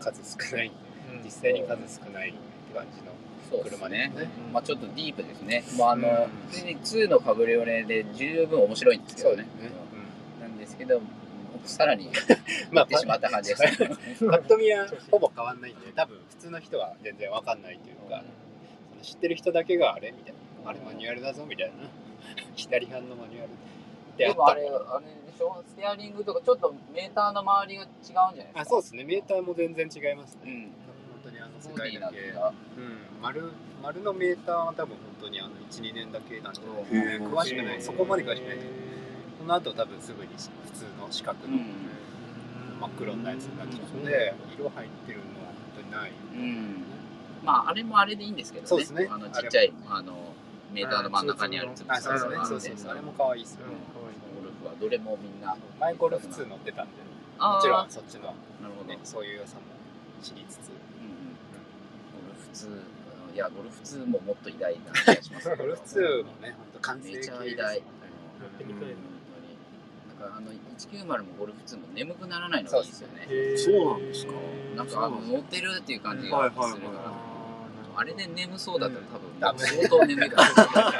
[0.00, 0.74] 数少ないに
[1.22, 2.38] 実際に数少ないって
[2.74, 3.12] 感じの
[3.50, 4.08] そうですね。
[4.08, 4.12] ね
[4.52, 5.64] まあちょっとディープですね。
[5.78, 9.46] まああのうん、普通に2のカブリオレで十分面白いんですけどね。
[10.38, 11.00] うなんですけど、
[11.64, 12.10] さらに ん、
[12.72, 13.88] まってしまった感じですね。
[14.30, 18.24] パッと見はほぼ変わんないんで多分普通の人は全然わかんないというか、
[18.90, 21.74] その知ってる人だけがあれみたいなあれマニュアルだぞみたいな。
[22.56, 24.34] 左半のマニュアルってあった。
[24.34, 25.62] でもあれ、あれでしょ？
[25.66, 28.60] ステアリングとかちょっとメーターの周りが違うんじゃないですか？
[28.60, 29.04] あそうですね。
[29.04, 30.72] メーターも全然違いますね、うん。
[31.60, 37.18] 世界だけ、うん、丸丸のメーターは多分本当にあの12年だけなんじゃないですへー。
[37.18, 37.82] かね詳しくない。
[37.82, 38.58] そこまで詳しくない。
[39.38, 41.94] その後多分すぐに普通の四角のうん。
[42.80, 46.12] 真っ黒なやつになっちゃうので色入ってるのは本当にない。
[46.34, 46.84] うん。
[47.44, 48.68] まああれもあれでいいんですけどね。
[48.68, 49.08] そうですね。
[49.10, 50.34] あのちっちゃいあの
[50.72, 52.34] メーターの真ん中にあるつぶあそうですね。
[52.44, 53.60] そうそうあれも可愛いっすよ、
[54.34, 55.56] ゴルフはどれもみんな。
[55.78, 56.92] 前ゴルフ2乗ってたんで
[57.38, 58.28] もちろんそっちの、な
[58.68, 58.88] るほど。
[58.88, 59.62] ね、そういう良さも
[60.22, 60.70] 知りつつ
[62.54, 65.48] 2、うん、いやゴルフ2ももっと偉大な気がします。
[65.56, 67.86] ゴルフ2もね本当完成めちゃ偉大、うん、だ
[70.18, 73.56] からあの190もゴルフ2も眠くならないのがいいですよね。
[73.56, 74.32] そうなんですか？
[74.76, 77.34] なんか乗ってるっていう感じがするから、はいはいはい
[77.96, 80.50] あれで眠そうだったら多分、相当眠いから。
[80.50, 80.54] う。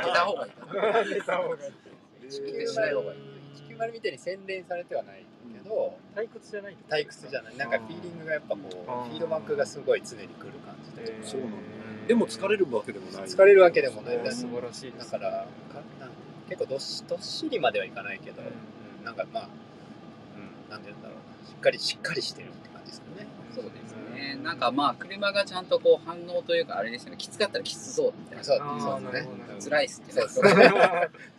[0.07, 0.53] 寝た方がいい。
[1.11, 1.59] 寝た方がい
[2.29, 2.31] い。
[2.31, 2.41] し
[2.77, 3.34] ない方がいい。
[3.75, 5.25] 90みたいに洗練されてはない
[5.63, 7.57] けど、退屈じゃない退屈じゃない。
[7.57, 11.57] なんかフィーリングがやっぱこうフィードバックがすごい常に来る感じで、そうなんだ。
[12.09, 13.23] でも疲れるわけでもない。
[13.25, 14.33] 疲れるわけでもない。
[14.33, 16.11] 素晴らしいだからかなん
[16.49, 18.49] 結構どっしどっしりまではいかないけど、うん。
[18.49, 19.49] うんなんかまあ、
[20.35, 21.49] うん、なんて言うんだろうな。
[21.49, 22.49] しっかりしっかりしてる。
[22.49, 24.39] ってですよねそうですね。
[24.43, 27.17] なんかまあ車がちゃんとこう反応というかあれですよね。
[27.17, 28.45] きつかったらきつそうみたいな。
[28.45, 29.71] そうそうですね。
[29.71, 30.13] 辛いっすって。
[30.13, 30.55] そうそう言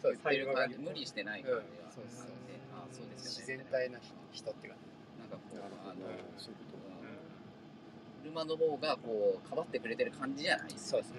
[0.02, 1.62] そうってる感じ無理してない感じは。
[1.92, 2.28] そうそう
[2.74, 3.48] あそうです自。
[3.48, 4.00] 然体な
[4.32, 4.80] 人っていうか、
[5.20, 5.96] なんかこうあの
[6.38, 6.76] そういうこ
[8.24, 11.18] 車の方がこうかばってくれてる感じじゃないですそうですね。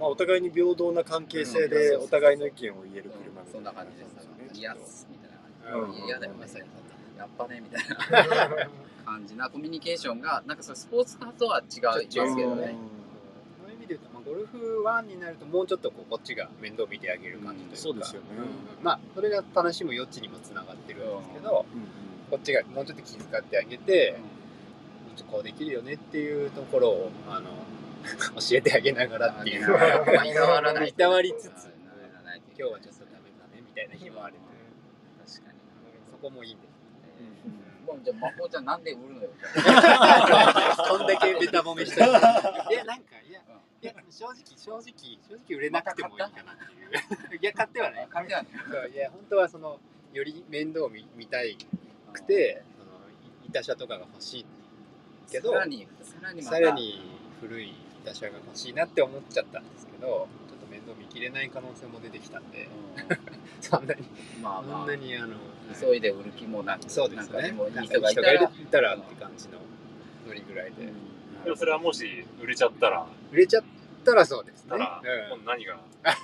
[0.00, 4.04] まあお互いに平等な関係性でお互いの意見を言える車そんな感じで
[4.52, 4.60] す。
[4.60, 6.00] いやみたいな感じ。
[6.00, 6.64] うん嫌だよまさに
[7.16, 7.60] やっぱね。
[7.60, 7.88] みたい
[8.28, 8.68] な
[9.08, 12.74] 感じなコミュニケーションがなんかそれスポーツカーとは違うですけどね。
[13.62, 18.28] そういう意味で言うと、まあ、ゴルフ1になるともうちょっとこうこっちが面倒見てあげる感じというか、そうですよね。
[18.78, 18.84] うん。
[18.84, 21.64] まあそれが楽しむ余地にもつながってるんですけど、
[22.30, 27.48] こっちがもうちょっと気遣ってあげて、もうちょっとこうできるよねっていうところをあの
[28.36, 29.68] 教えてあげながらっていう。
[29.68, 31.72] まあいたわらないいたわりつつ
[32.58, 34.34] 今日はちょっとダメだねみたいな日もある
[35.24, 35.58] 確かに。
[36.10, 36.67] そこもいいんで
[38.04, 39.30] じゃあ魔法ちゃんなんで売るのよ。
[40.88, 42.18] こんだけベタ褒めしたら
[42.70, 43.40] いやなんかいや
[43.80, 47.40] いや正直正直正直売れなくてもいいかなっていう。
[47.40, 48.08] いや買ってはない。
[48.08, 48.48] 感じなの。
[48.70, 49.80] そういや本当はその
[50.12, 51.56] より面倒を見見たい
[52.12, 52.90] くてその
[53.44, 54.46] い板車とかが欲しい
[55.30, 55.86] けどさらに
[56.42, 57.00] さらに
[57.40, 57.74] 古い
[58.04, 60.26] 板車が欲しいなって思っちゃったんですけど
[61.18, 62.68] きれない可能性も出てきたんで。
[63.60, 64.00] そんなに。
[64.36, 64.62] うんまあ。
[64.62, 65.36] そまあんなにあの
[65.78, 67.32] 急いで売る気もなくそうですね。
[67.32, 68.42] なんかでもいないんか人がいたら。
[68.44, 69.58] いたらって感じの
[70.28, 70.86] ノリぐらいで、
[71.44, 73.64] でもそれはもし売れちゃったら、売れちゃっ
[74.04, 74.70] たらそうですね。
[74.70, 75.02] たら、
[75.34, 75.44] うん。
[75.44, 75.80] 何が、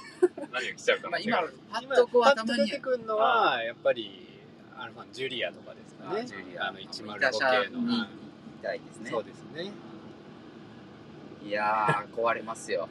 [0.53, 1.35] 何が来ちゃうかなっていう。
[1.71, 2.61] パッとこう頭に。
[2.61, 4.29] と出てくるのはやっぱり
[4.79, 6.21] アルファンジュリアとかですかね。
[6.21, 6.69] あジュリア。
[6.69, 7.81] あの105板車系の。
[7.81, 8.09] に行き
[8.63, 9.11] たいですね。
[9.11, 9.73] そうですね
[11.45, 12.89] いやー壊れますよ。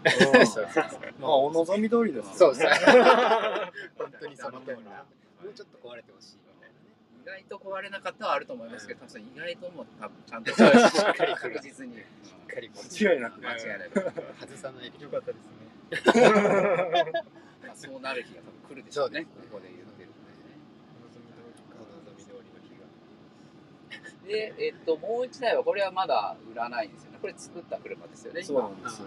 [1.20, 2.68] まあお望み通りですそうです
[3.98, 5.06] 本当にその通りだ
[5.44, 6.38] もうちょっと壊れてほしい
[7.18, 12.06] みたい意外と壊れなかったはあると思いますけど多分意外ともう多分ちゃんと しっかり確実になし
[12.44, 14.12] っかり間違いなく間違いなく。
[14.40, 16.24] 外さないでよかったですね。
[17.66, 19.26] まあそうなる日が多分来るでしょうね。
[19.26, 19.48] そうですね。
[19.52, 22.86] ここで言ってるんお望み通りの日が
[24.28, 27.20] でえっともう一台はこれはまだ売らないんですよね。
[27.22, 29.06] これ作った車ですよねそうなんですよ。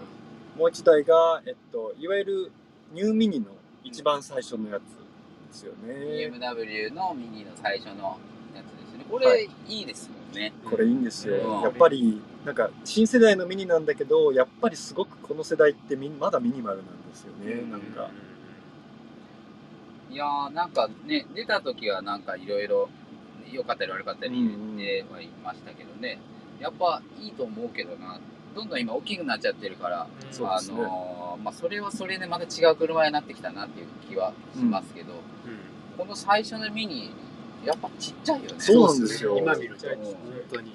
[0.57, 2.51] もう一台が、えっと、いわゆる
[2.91, 3.47] ニューミニの
[3.83, 5.93] 一番最初のやつですよね。
[5.93, 8.17] BMW のミニの最初の
[8.55, 9.05] やつですよね。
[9.09, 11.35] こはれいいですもんね、これいいんですよ。
[11.35, 11.61] うん。
[11.61, 17.53] やっぱり、なんか、新世代のミニなんだけど、やっぱりすごくこの世代ってみまだミニマルなんですよね。
[17.53, 17.71] うん。
[17.71, 18.09] なんか、
[20.09, 22.89] いやーなんかね出た時はなんかいろいろ
[23.51, 26.19] 良かったり悪かったり言ってはいましたけどね、
[26.59, 28.19] やっぱいいと思うけどな。
[28.55, 30.47] どんどん今大きくなっちゃってるから、うですね。
[30.47, 35.13] のーまあ、それはそれでまた違う車になってきたなっていう気はしますけど、
[35.97, 37.11] この最初のミニ
[37.65, 38.55] やっぱちっちゃいよね。
[38.59, 40.13] そうなんですよ今見るとうん本
[40.51, 40.71] 当に。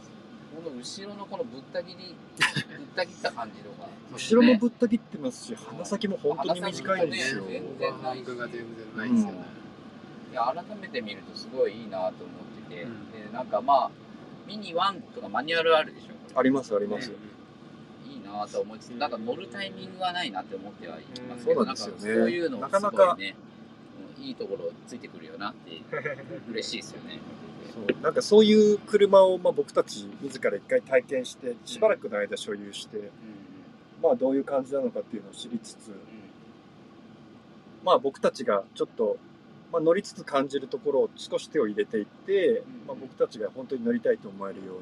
[0.54, 3.88] この後ろのこのぶった切り ぶった切った感じとか。
[4.12, 7.42] 後ろもぶった切ってますし、鼻先も本当に短いんですよ。
[7.42, 9.62] 鼻先もねオーバーハングが全然ないですよね。
[10.32, 12.12] いや改めて見るとすごいいいなと思っ
[12.51, 13.10] てて、うん。
[13.12, 13.90] でなんかまあ
[14.46, 16.38] ミニ1とかマニュアルあるでしょ？
[16.38, 17.12] あります、あります。
[18.08, 21.92] いいなと思いつつなんか乗るタイミングがないなって思ってはいますうんけど、うなんそう
[22.30, 23.36] いうのなかなかすごいね
[24.18, 25.80] うんいいところついてくるよなって
[26.50, 27.20] 嬉しいですよね。
[27.72, 28.02] そう。
[28.02, 33.10] なんかそういう車をまあ僕たち自ら一回体験してしばらくの間所有して、うん。
[34.02, 35.94] まあどういう感じなのかっていうのを知りつつうん。
[37.84, 39.16] まあ僕たちがちょっと、
[39.72, 42.86] まあ、乗りつつ感じるところを少し手を入れていって、うん。
[42.86, 44.72] まあ、僕たちが本当に乗りたいと思えるような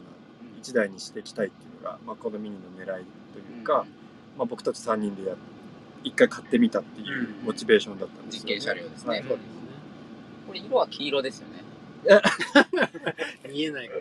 [0.52, 3.86] うん一台にしていきたいっていうのが、まあ、このミニの狙いというか、
[4.36, 5.36] まあ、僕たち3人でや
[6.02, 8.54] 一回買ってみたっていうモチベーションだったんですよ、ね。
[8.56, 9.10] 実験車両ですね。
[9.10, 9.20] はい。
[9.20, 9.40] そうです
[10.46, 11.56] これ色は黄色ですよね。
[11.56, 12.20] ね
[13.52, 14.00] 見えないから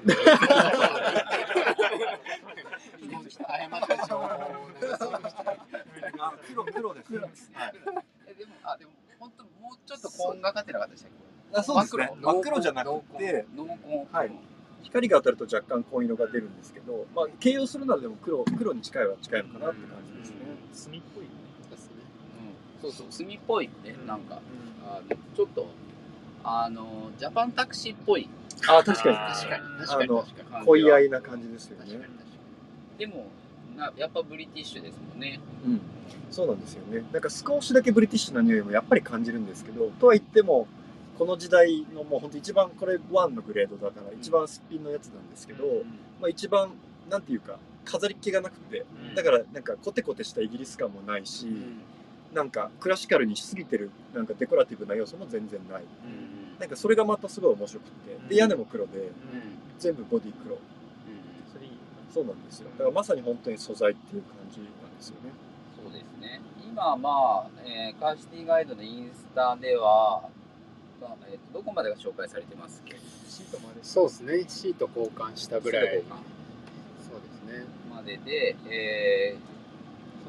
[3.48, 4.30] 誤った情報
[6.64, 7.74] 黒黒です、はい、
[8.28, 8.92] えでもあでも
[9.90, 11.12] ちょっとコーンがかってなかったでしたっ
[11.52, 12.12] あそうですね。
[12.22, 14.32] 真っ真っ黒じゃなくてけ濃紺はい。
[14.84, 20.36] 光が当たると若干紺色が出るんですけど、まあ、形容するならでも黒黒に近いは近いのかなって感じですね、
[20.74, 21.24] 墨っぽい。
[21.24, 21.30] ね
[21.72, 21.94] ですね
[22.84, 23.08] うん、そうそう。
[23.10, 24.42] 墨っぽいね、なんか
[24.88, 25.68] あのちょっと
[26.44, 28.30] あのジャパンタクシーっぽい。
[28.68, 29.16] あ確かに。
[29.18, 29.64] 確かに。
[29.64, 30.10] あ確かに。
[30.10, 30.66] の確かに。
[30.66, 31.86] 濃い合いな感じですよね。
[31.86, 32.20] 確かに確か
[33.00, 33.24] でもな
[33.98, 35.40] やっぱブリティッシュですもんね。
[35.66, 35.82] うん、
[36.30, 37.04] そうなんですよね。
[37.12, 40.68] なんか少しだけブリティッシュな匂いもやっぱり感じるんですけど、とは言っても、
[41.18, 45.66] この時代のもう本当一番これ1のグレードだから一番すっぴんのやつなんですけど、
[46.22, 46.72] まあ、一番
[47.10, 51.48] なんていうか飾り気がなくてだからなんかコテコテしたイギリス感もないし、
[52.34, 55.84] なんかクラシカルにしすぎてるなんかデコラティブな要素も全然ない。
[56.58, 59.12] なんかそれがまたすごい面白くてで屋根も黒で
[59.78, 60.58] 全部ボディ黒
[62.14, 62.70] そうなんですよ。
[62.72, 65.32] だからまさに本当に素材っていう感じなんですよね。
[65.84, 66.42] そうですね。
[66.66, 70.24] 今、まあ、えーカーシティガイドのインスタでは、
[71.02, 72.96] まあえーとどこまでが紹介されてますっけ？
[73.28, 73.88] シートもあるし。
[73.88, 74.46] そうですね。
[74.48, 76.04] シート交換したぐらい。
[77.10, 77.66] そうですね。
[77.94, 79.38] までで、え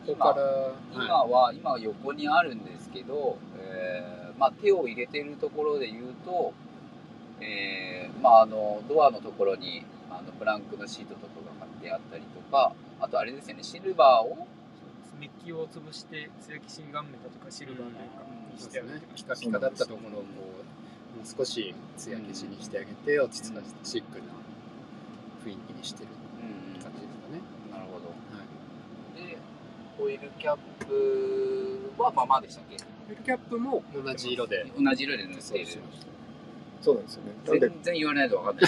[0.07, 6.53] そこからー今は、今横にあるんですけど、えーまあ、手を入れてるところで言うと、
[7.41, 11.27] えーまあ、あのドアのところにあのブランクのシートとか
[11.60, 14.47] が貼ってあったりとかあとあれですよねシルバーを？
[15.19, 18.25] メッキを潰して艶消しにガンメタとかシルバーというか
[18.55, 19.85] にそうしてあげてですねピカピカだった。
[19.85, 20.27] ところをこ
[21.15, 24.25] うもう少し艶消しにしてあげて落ち着かせてシックな
[25.45, 26.09] 雰囲気にしてる
[26.83, 28.07] 感じですかね、なるほど。
[28.09, 28.13] は
[29.25, 29.37] いで
[29.99, 32.77] ホイールキャップはままでしたっけ？
[32.77, 34.65] フィルキャップも同じ色で。
[34.79, 35.73] 同じ色で塗っている。
[36.81, 37.11] そうなんで？
[37.11, 38.63] すよね全然言われないと分かんな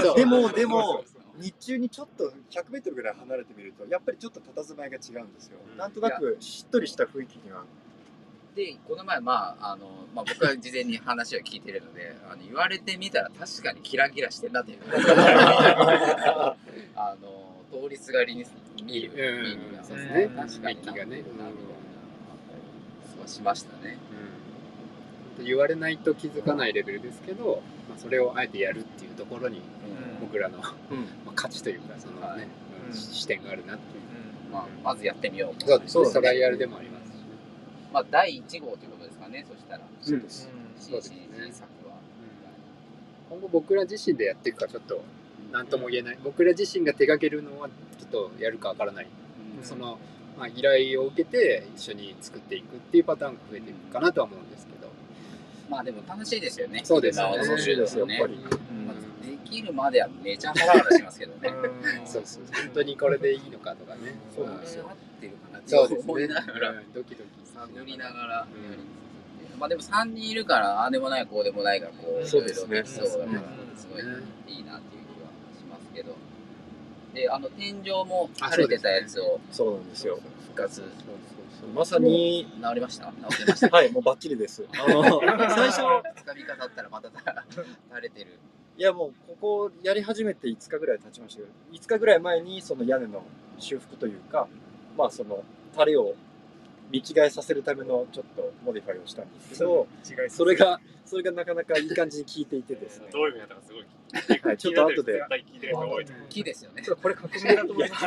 [0.00, 0.14] い。
[0.16, 1.04] でもでも
[1.40, 5.78] 日中にちょっと 100m ぐらい離れてみるとやっぱりちょっと佇まいが違うんですよ、うん。
[5.78, 7.64] なんとなくしっとりした雰囲気には。
[8.54, 14.78] でこの前まああの、まあ、僕は事前に話を聞いてるので あの言われてみたら確かにキラキラしてんなっていう
[16.96, 18.44] あの通りすがりに
[18.84, 19.44] 見るうん。
[19.44, 21.22] 見るそうですね確かにがね
[23.16, 23.98] そうしましたね。
[25.38, 25.44] うん。
[25.44, 29.62] 言われないと気づかないレベルですけど、まあ、それをあえてやるっていうところに
[30.20, 30.74] 僕らの、ま
[31.28, 32.36] あ価値というかそのね、はい。
[32.36, 35.88] うんうん視点があるなっていう、まあ、まずやってみようそうですね。
[35.88, 36.20] そうですね。
[36.22, 37.08] トライアルでもあります。
[37.08, 37.12] し、
[37.92, 39.80] まあ、第1号ということですかねそしたら。
[40.00, 40.48] そうです、
[40.78, 41.28] そうですね。
[41.36, 41.96] CCG 作は。
[43.30, 45.02] 今後僕ら自身でやっていくかちょっと
[45.52, 46.18] 何とも言えない。
[46.24, 49.06] 僕ら自身が手掛けるのはちょっとやるかわからない、
[49.58, 49.64] うん。
[49.64, 49.98] その、
[50.38, 54.88] まあ、依頼を受けて一緒に作っていくっていうパターンが増えていくかなとは思うんですけど、
[55.68, 56.80] まあでも楽しいですよね。
[56.84, 57.24] そうですね。
[57.36, 58.38] 楽しいですよやっぱり。
[58.38, 58.67] まあ
[59.22, 61.50] できるまではめちゃハラハラしますけどね。
[62.06, 64.14] そうそう本当にこれでいいのかとかね。
[64.34, 64.86] そうなんですよ。
[64.88, 66.70] 合ってるかなってそうですね 思いながら。
[66.70, 66.92] うん。
[66.92, 67.30] ドキドキ
[67.76, 68.76] 乗りながらやり
[69.50, 69.58] つつ。
[69.58, 72.84] まあでも3人いるからああでもないこうでもないがこうそうですね。
[72.84, 76.14] そうだからうんすごいいいなっていう気はしますけど。
[77.14, 79.40] であの天井もあ垂れてたやつを。
[79.50, 80.18] そうなんですよ。
[80.44, 80.82] 復活。
[81.74, 83.06] まさに治りました？
[83.06, 83.68] 治ってました？
[83.76, 84.64] はいもうバッチリです。
[84.72, 85.02] あの
[85.50, 87.08] 最初2日3日経ったらまた
[87.90, 88.38] 垂れてる
[88.78, 93.24] いやもうここやり始めて5日ぐらい経ちましたけど5日ぐらい前にその屋根の
[93.58, 94.46] 修復というか
[94.96, 95.42] まあその
[95.76, 96.14] タレを
[96.90, 99.88] 見違えさせるためのちょっとモディファイをしたんですけど
[100.28, 103.08] それがそれがなかなかいい感じに効いていてですね。
[103.10, 103.84] どういうふうにやったかすごい
[104.42, 105.22] はいちょっと後で。
[106.28, 106.82] 木ですよね。
[107.02, 108.04] これ革命だと思います。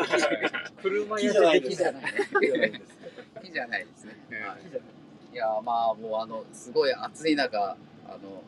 [0.82, 2.98] 車木屋じゃないです木じゃない木じゃないです。
[3.44, 4.18] 木じゃないですね。
[5.34, 5.36] い。
[5.36, 8.44] やまあもうあのすごい暑い中あの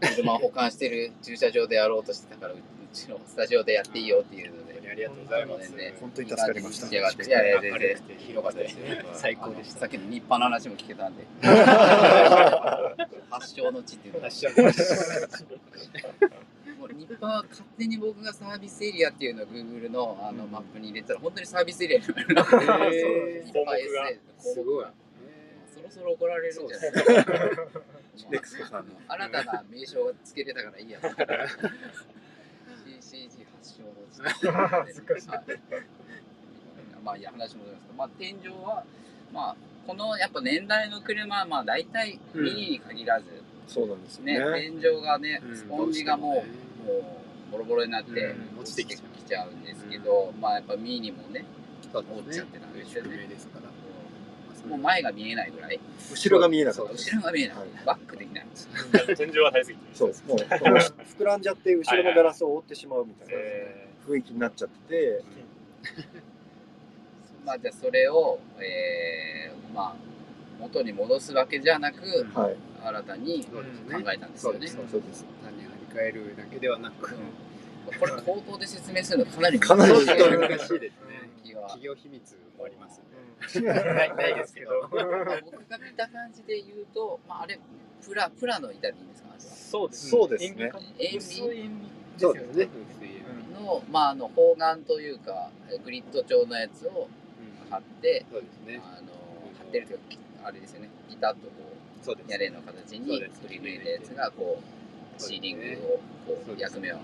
[0.00, 2.60] 車を保管してる駐車場でやろうとしてたからうう
[2.92, 4.70] ちのスタジオでやっていいよっていうので。
[4.70, 5.70] 本当にありがとうございます。
[5.70, 5.94] ね。
[6.00, 6.88] 本当に助かりました。
[6.88, 7.04] いやい
[7.50, 7.96] や全然。
[8.18, 9.80] 広かったですね最高でした。
[9.80, 11.24] さっきの日派の話も聞けたんで。
[13.30, 14.26] 発祥の地っていうのが。
[14.26, 14.80] 発祥の地。
[16.80, 22.34] もう日派は勝手に僕がサービスエリアっていうのを Google のあのマップに入れたら本当にサービスエリアになる。
[22.34, 23.46] なってへー。
[23.46, 24.86] 日派 SA すごい。
[25.72, 27.80] そろそろ怒られるんじゃないですか
[28.30, 28.94] ネクスコさんの。
[29.08, 30.98] 新たな名称がつけれたからいいや。
[33.00, 34.22] CCG 発祥の地。
[34.22, 35.42] 恥ずかしいはい
[37.02, 38.84] まあいいや話戻りますけど、まあ天井は
[39.32, 39.56] まあ
[39.86, 43.26] このやっぱ年代の車はまあ大体ミニに限らず、
[43.66, 44.38] そうなんですよね。
[44.38, 45.56] ね天井がねうん。
[45.56, 46.44] スポンジがも
[46.84, 48.60] う、もうボロボロになってうん。
[48.60, 49.50] 落ちてきちゃう。
[49.52, 51.44] んですけど、まあやっぱミニもね
[51.92, 52.20] そうですね。
[52.20, 53.10] 折っちゃってたんですよね。
[53.10, 53.69] 宿命ですから
[54.68, 55.80] もう前が見えないぐらい。
[56.10, 56.92] 後ろが見えなかった。
[56.92, 57.68] 後ろが見えない、はい。
[57.84, 58.46] バックできない。
[59.16, 60.08] 天井は大好きそう。
[60.28, 65.24] もう膨らんじゃって後ろのガラスを覆ってしまうみたいなえ雰囲気になっちゃってて。
[67.44, 69.94] まあじゃあそれを、えー、まあ
[70.58, 72.00] 元に戻すわけじゃなく、
[72.34, 72.56] はい。
[72.84, 74.04] 新たに考ね。
[74.14, 74.66] えたんですよね。
[74.68, 77.16] そうです単に張り替えるだけではなく。
[77.98, 81.09] これ口頭で説明するのかなりかなりちょっと難しい難しいですね
[81.42, 83.00] 気が企業秘密もあります
[83.62, 84.88] ないないですけど。
[84.92, 87.58] まあ僕が見た感じで言うと、まあ、あれ
[88.04, 89.28] プラプラの板でいいんですか？
[89.38, 90.72] そうですそうですね。
[90.98, 91.42] 塩味
[92.18, 92.68] そうですね。
[93.54, 95.50] の,、まあ、あの方眼というか
[95.84, 97.08] グリッド調のやつを
[97.70, 98.80] 貼って、そうですね。
[98.84, 99.08] あの
[99.58, 100.04] 貼ってるというか
[100.44, 100.90] あれですよね。
[101.08, 101.52] ピタッとこ
[102.02, 102.28] そうです。
[102.28, 105.62] う屋根の形にくり抜いたやつがこうシーリング
[106.28, 107.02] をこそう役目を果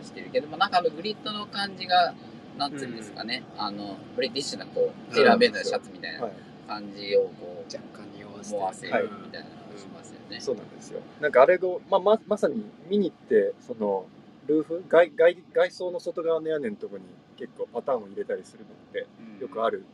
[0.00, 2.14] たしてるけどもなんかあのグリッドの感じが
[2.56, 6.32] なんつうんですかね、あのブリティッシュなこうテーラーメイドなシャツみたいなはい。
[6.66, 8.56] 感じをこう若干匂わせて。
[8.56, 10.40] 思わせはいるみたいなのがしますよね。
[10.40, 11.00] そうなんですよ。
[11.20, 14.06] なんかあれを、まあ、ままさに見に行ってその
[14.48, 19.40] ルーフ外外外装の外側の屋根のところに結構パターンを入れたりするのってうん。
[19.40, 19.84] よくある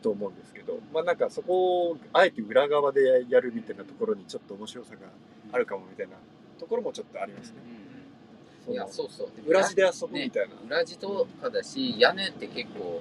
[0.00, 5.00] と思うんですけど、まあなんかそこをあえて裏側でやるみたいなところにちょっと面白さが
[5.52, 6.12] あるかもみたいな
[6.58, 7.56] ところもちょっとありますね。
[7.72, 7.77] うん
[8.70, 9.28] いやそうそう。
[9.46, 10.54] 裏地で遊ぶみたいな。
[10.66, 13.00] 裏地とかだし屋根って結構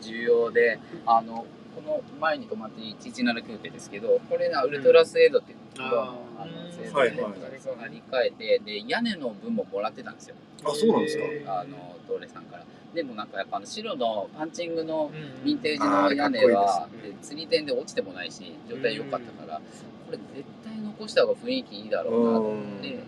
[0.00, 6.72] 重要であのこの前に止まってる117クーペですけどこれがウルトラスエードっていうのを、ああのうん。
[6.72, 7.40] スエードではいはい。
[7.78, 10.36] 張り替えてで屋根の分ももらってたんですよ。
[10.64, 11.24] あ、そうなんですか。
[11.24, 12.64] へあのトーレさんから。
[12.94, 19.60] でもなんかやっぱあの白のパンチングのうんヴィンテージの屋根はあーかっこいいで釣り点で落ちてもないし状態良かったから
[20.06, 22.98] これ絶対残した方が雰囲気いいだろうなと思って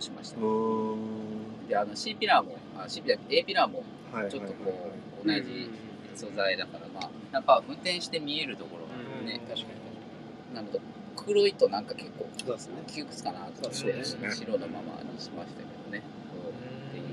[0.00, 0.38] しました。
[1.68, 3.82] であの C ピラーもあ C ピラー A ピラーも
[4.12, 4.90] はいはいはいちょっとこ
[5.24, 5.70] う同じ
[6.14, 9.66] 素材だからまあやっぱ運転して見えるところがね、確か
[10.50, 10.80] になので
[11.16, 12.26] 黒いとなんか結構
[12.86, 14.30] 窮屈かなと思ってそうですね。
[14.32, 16.02] 白のままにしましたけどね。
[16.90, 17.04] っていう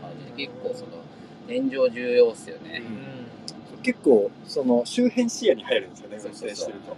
[0.00, 1.02] 感じで結構その
[1.46, 2.82] 天井重要っすよね、
[3.82, 6.48] 結構その周辺視野に入るんですよね運そうそうそう。
[6.48, 6.96] 転してると。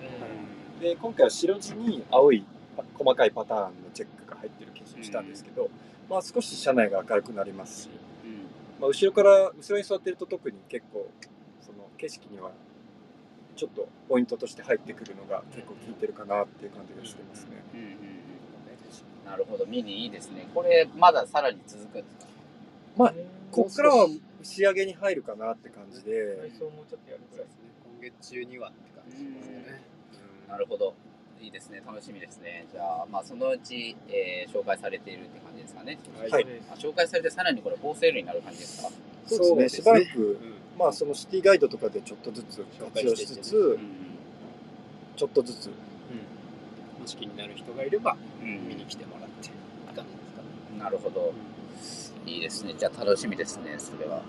[0.80, 2.44] で今回は白地に青い
[2.94, 5.70] 細かいパターンのチェックが入ってる機種にしたんですけど、
[6.08, 7.90] まあ少し車内が明るくなりますし、
[8.24, 8.32] うん。
[8.80, 11.08] まあ、後ろから後ろに座ってると特に結構
[11.60, 12.50] その景色には
[13.56, 17.62] ちょっとポイントとして入ってくるのが結構効いてるかなっていう感じがしてますね。
[17.74, 18.22] うんうんうん
[19.24, 21.92] なるほどミニいいですねこれまださらに続くん。
[22.02, 22.26] ですか
[22.96, 23.14] まあ
[23.50, 24.08] こっからは
[24.42, 27.46] 仕上げに入るかなって感じで、内装もちょっとやるぐらい
[28.00, 29.82] 今月中にはって感じですね。
[30.48, 30.94] なるほど
[31.42, 31.82] いいですね。
[31.84, 32.66] 楽しみですね。
[32.72, 35.98] じゃあまあそのうち、えー紹介されているって感じですかね、
[36.30, 36.46] はい。
[36.70, 38.90] あ紹介されてさらにこれフォーセールになる感じですか？
[39.26, 39.82] そうですね。
[39.82, 40.54] しばらく、うん。
[40.78, 43.80] まあそのシティガイドとかでちょっとずつ活用しつつ、うん。
[45.16, 45.66] ちょっとずつ。
[45.66, 48.68] もし気になる人がいればうん。
[48.68, 49.56] 見に来てもらってって
[49.96, 50.78] 感じですかね。
[50.78, 51.32] なるほど。
[52.24, 52.74] いいですね。
[52.78, 54.22] じゃあ楽しみですねそれは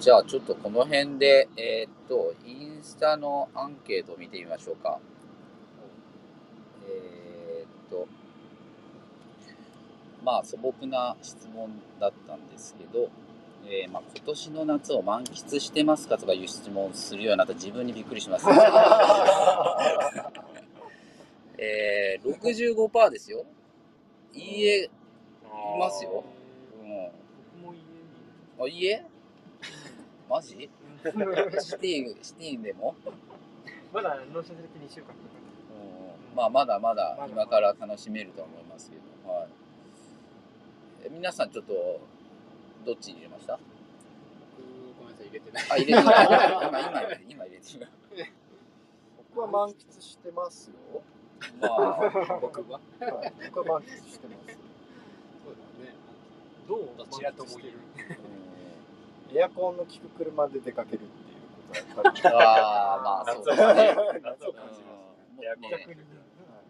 [0.00, 4.98] じゃあちょっとこの辺でえーっとインスタのアンケートを見てみましょうか。
[6.88, 8.08] えーっと
[10.24, 13.10] まあ素朴な質問だったんですけど、
[13.66, 18.46] えーまあ、今年の夏を満喫してますかとかいう質問をするようになった自分にびっくりします、
[21.58, 23.44] えー、65%ですよ。
[24.32, 24.90] いいえい
[25.78, 26.24] ますよ、
[26.82, 27.10] うん、
[27.62, 27.74] 僕
[28.58, 29.04] もあ家
[30.30, 30.54] マジ？
[31.02, 32.94] シティシティでも、
[33.92, 35.18] まだ納車されて2週間とか
[36.30, 39.48] うん、まあまだまだ今から楽しめると思いますけど、はい、
[41.06, 42.00] え皆さんちょっと
[42.86, 43.58] どっちに入れました？
[44.56, 44.62] 僕
[44.98, 45.64] ごめんなさい入れてない。
[45.70, 46.26] あ入れてない。
[46.68, 47.88] 今今入れて今入れてる。
[49.34, 51.02] 僕は満喫してますよ。
[51.60, 52.38] まあ。
[52.40, 52.78] 僕は？
[53.00, 53.32] はい。
[53.52, 54.58] 僕は満喫してます。
[55.44, 55.94] そうだね。
[56.68, 57.78] どうどちらとも言える
[59.34, 62.34] エアコンの効く車で出かけるっていうことはやっぱり。
[62.34, 64.20] あーまあそうですね。
[64.22, 65.00] 夏を感じます。
[65.40, 65.48] ね
[65.80, 66.00] 逆に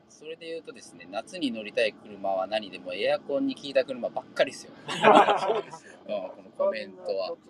[0.09, 7.33] それで言うとですね夏に乗りたい車は何でもエアコンに効いた車ばっかりですよ、 そうですようん、このコメントは。
[7.33, 7.41] うん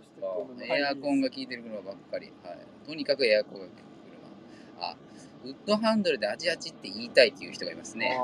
[0.62, 3.86] エアコンが効いてる車ばっかり、はい、とにかくエアコンが効いてる
[4.76, 4.86] 車。
[4.86, 4.96] あ
[5.44, 8.20] ウッドハンドルでアジアチって言いたいっていう人がいますね。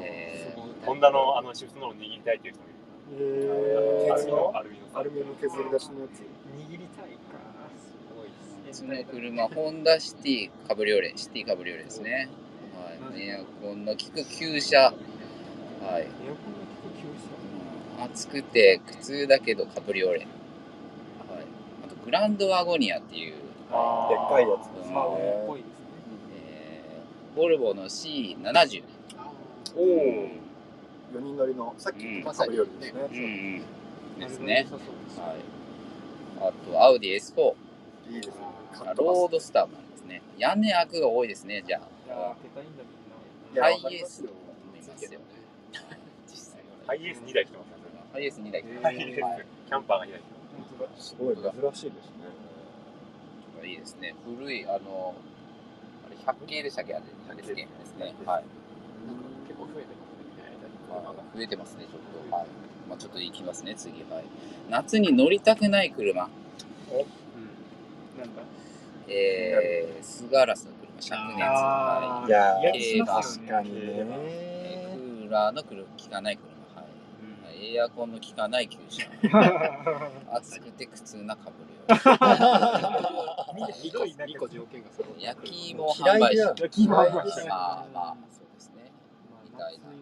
[0.00, 0.84] えー。
[0.84, 2.71] ホンダのあのシフトのを握りたいっていう人も。
[3.10, 4.52] えー、アルミの
[4.94, 6.20] アルミの削り出しのやつ。
[6.20, 7.40] 握りたいか
[7.76, 8.28] すごい
[8.66, 12.28] ですうちの車、ホンダシティカブリオレ、シティカブリオレですね。
[12.74, 14.78] はい、エアコンの効く旧車。
[14.78, 15.02] はい、エアコ
[15.90, 17.08] ンの効く急
[17.98, 18.04] 車？
[18.04, 20.18] 暑くて苦痛だけどカブリオレ。
[20.18, 20.28] はい、
[21.84, 23.34] あとグランドワゴニアっていう、
[23.70, 24.96] あでっかいやつですね
[26.34, 28.82] えーボルボの C70。
[29.76, 30.42] おお。
[31.12, 33.00] 4人乗りのさっきうんのカブリオレですね。
[33.12, 33.64] うん
[34.14, 34.66] うん、ですね
[35.18, 35.62] はい。
[36.40, 37.54] あと、アウディ S4。
[38.10, 38.44] いいですね。
[38.80, 40.22] あロードスターもありますね。
[40.38, 42.34] 屋根開くが多いですね、じゃあ。
[43.60, 44.24] ハイエース
[46.86, 48.00] ハイエース2台来てます ね。
[48.12, 48.62] ハイエース2台。
[48.82, 52.10] ハイエース、キャンパーが2台来てすごい珍しいです
[53.62, 53.68] ね。
[53.68, 54.14] いいですね。
[54.24, 55.14] 古い、あの、
[56.06, 58.14] あれ、百景でしたっけあれ、百景ですね。
[58.26, 58.44] はい。
[59.46, 60.01] 結構増えて
[61.34, 62.36] 増えてますね、ちょっと。
[62.36, 62.46] はい。
[62.88, 64.02] まあ、ちょっと行きますね、次。
[64.10, 64.24] はい。
[64.70, 66.22] 夏に乗りたくない車。
[66.22, 66.28] な
[68.24, 68.42] んだ？
[69.08, 70.70] えー、スガラスの
[71.00, 71.42] 車、灼熱。
[71.42, 76.52] はいやいや確かにえねークーラーの車、効かない車、
[77.74, 79.06] エアコンの効かない旧車。
[80.36, 81.72] 暑くて苦痛なかぶり
[83.54, 84.88] みんなひどいな2個条件が
[85.18, 86.42] 焼き芋販売車。
[86.56, 88.90] 焼き芋販売車まあまあ、そうですね。
[89.44, 89.96] みたいなぐ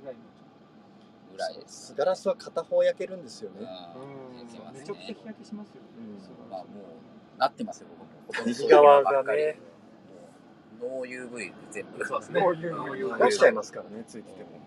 [1.41, 1.87] らいです。
[1.89, 3.69] スガラスは片方焼けるんですようんね。
[4.39, 5.17] 焼けますめちゃくちゃ日ね。
[5.27, 7.89] 焼けしますよねうんまあもう、なってますよ、
[8.29, 8.47] 僕も。
[8.47, 9.59] 右側がね
[10.81, 12.05] ノー UV 全部。
[12.07, 12.43] そうですね
[13.19, 14.51] 出しちゃいますからね、ついてても。
[14.51, 14.61] 本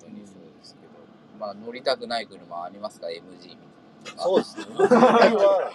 [0.00, 0.92] 当にそうですけど。
[1.38, 3.56] まあ乗りたくない車ありますか ?MG み
[4.04, 4.22] たいな。
[4.22, 4.66] そうですね。
[4.76, 5.72] 僕は、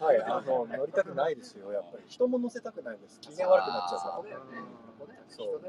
[0.00, 2.04] はい、あの、乗りたくないですよ、やっぱり。
[2.08, 3.20] 人も乗せたくないです。
[3.20, 4.36] 機嫌悪くなっちゃうから。
[5.28, 5.60] そう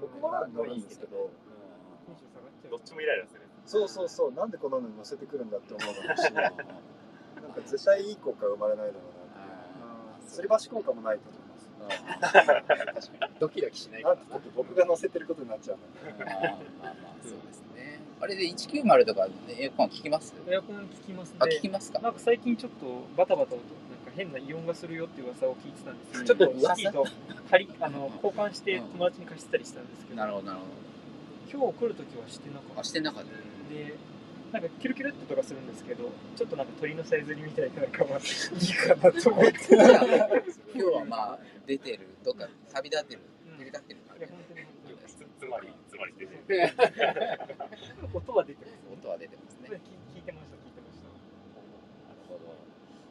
[0.00, 1.30] 僕は乗るんですけど、
[2.70, 3.40] どっちもイライラする。
[3.66, 9.04] そうそうそう、なんでこののに乗せてくるんだって思うだろうし、なんか絶対いい効果生まれないだろうな。
[10.28, 11.40] 吊り橋効果もないと思い
[12.94, 13.10] ます。
[13.38, 16.24] ドキドキしないなんてだって僕が乗せてることになっちゃうので。
[16.24, 16.52] まあまあ
[16.82, 18.00] まあ、そうですね。
[18.20, 20.34] あれで190とかエアコン効きます？
[20.48, 21.98] エアコン効きますねあ、効きますか？
[22.00, 23.64] なんか最近ちょっとバタバタとなん
[24.06, 26.76] か変なイオンがするよっていう噂を聞いてたんですうんけど、ちょっと噂？
[26.76, 27.06] シティと
[27.50, 30.64] 借りあの交換して友達に貸してたりしたんですけど、なるほど、なるほ
[31.50, 32.78] 今日来るときはしてなかど。
[32.78, 33.30] あ、っしてなかった。
[33.30, 33.36] た。
[33.74, 33.94] で、
[34.52, 39.58] なんかキュルキュルって音がするんですけど、ちょっとなんか鳥のさえずりみたいなのがいいかなと思って。
[40.74, 44.00] 今日はまあ、出てる、どっか旅立ってる、うん旅立ってる
[45.06, 46.72] つつまり、つまりって。
[48.14, 48.78] 音は出てます。
[48.92, 49.80] 音は出てますね。
[50.14, 51.08] 聞聞いてました、聞いてました。
[51.08, 52.40] なるほど。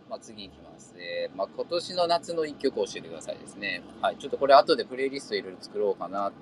[0.09, 0.95] まあ、次いきます。
[0.97, 3.83] えーまあ、今年の夏の一曲教えてくださいですね。
[4.01, 4.17] はい。
[4.17, 6.35] ちょっとこれ後でプレイリストいろいろ作ろうかなと、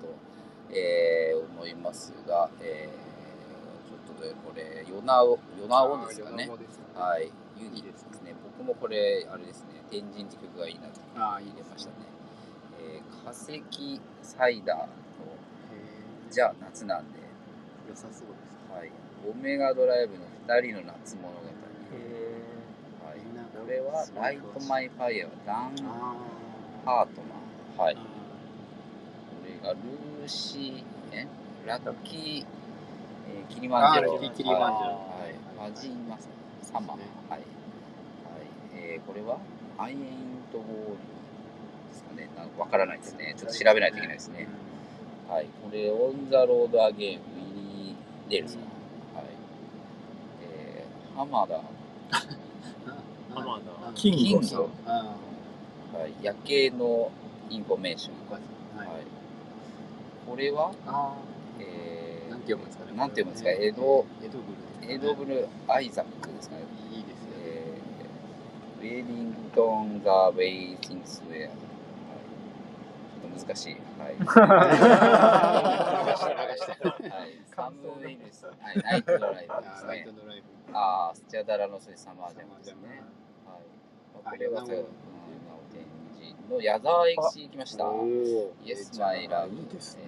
[0.72, 3.12] えー思いますが、えー
[3.88, 6.48] ちょっとでこれ、ヨナオ、ヨナオですかね。
[6.94, 7.30] はい。
[7.58, 8.34] ユギですね。
[8.58, 11.96] 僕もこれ、あれですね、天神って曲がいいなと入れましたね。
[12.80, 14.86] えー化石サイダーと、
[16.30, 17.18] じゃあ夏なんで、
[17.88, 18.72] 良さそうです。
[18.72, 18.90] はい。
[19.30, 20.24] オメガドライブの
[20.60, 21.38] 二人の夏物語。
[21.38, 23.18] はい。
[23.64, 26.16] これは、ライトマイファイア、ダン・あ
[26.84, 27.20] ハート
[27.76, 27.86] マン。
[27.86, 27.96] はい。
[29.62, 31.26] あこれが、ルーシー、え
[31.66, 34.12] ラッキー、えーキリマンジェロ。
[34.14, 35.70] ラッキーキリマンジェロはい。
[35.72, 36.28] ファジーマス、
[36.62, 36.88] サマー。
[36.90, 37.38] そうですねはい。
[37.40, 37.46] はい。
[38.74, 39.38] えーこれは、
[39.78, 39.98] アイエン
[40.52, 40.96] トボール
[41.90, 42.28] ですかね。
[42.36, 43.34] なんかわからないですね。
[43.36, 44.48] ちょっと調べないといけないですね。
[45.28, 45.46] はい。
[45.64, 47.24] これ、オン・ザ・ロード・アゲイン、ウィ
[47.86, 48.60] リー・デルソン。
[49.14, 49.24] はい。
[50.42, 53.92] えー、浜田、ハマーだ。
[53.94, 54.66] キングキングさん。
[54.86, 55.16] あ
[55.94, 56.12] はい。
[56.22, 57.10] 夜景の
[57.48, 58.14] インフォメーション。
[60.32, 61.14] これは、あ
[61.60, 62.92] えあ、なんて読むんですかね？
[62.96, 63.50] なんて読むんですか？
[63.50, 64.58] 江戸エドブル。
[64.88, 66.62] ー、エドブル・アイザックですかね？
[66.90, 67.44] いいですよね。
[68.80, 71.48] えー、ウェディングトン・ザ・ウェイティング・スウェア。
[71.48, 71.56] はい、
[73.20, 73.76] ちょっと難しい。
[73.76, 74.16] はい。
[74.16, 74.24] は
[77.28, 77.36] い。
[77.54, 78.46] サム・ウィルス。
[78.46, 78.82] はい。
[78.82, 80.16] ナイト・ドライブですね
[80.72, 80.78] あ。
[80.78, 83.02] ああ、スチャダラのスイサマージャムですね。
[83.44, 83.60] はい。
[84.24, 84.64] あこれは、
[86.50, 87.84] の矢沢駅行きました。
[88.64, 89.56] イエス・マイ・ラブ。
[89.56, 90.02] いいですね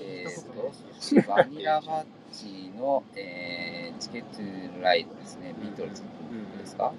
[0.00, 6.02] えーっとバニラバッジの、えーチケットライドですね、ビートルズ
[6.58, 6.92] ですか、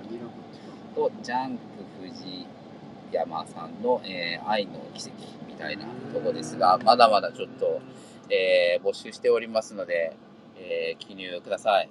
[0.95, 1.61] と、ジャンク
[2.01, 2.45] 藤
[3.11, 5.11] 山さんの、えー愛の奇跡
[5.47, 7.81] みたいなとこですが、まだまだちょっと、
[8.29, 10.15] えー募集しておりますので、
[10.57, 11.89] えー記入ください。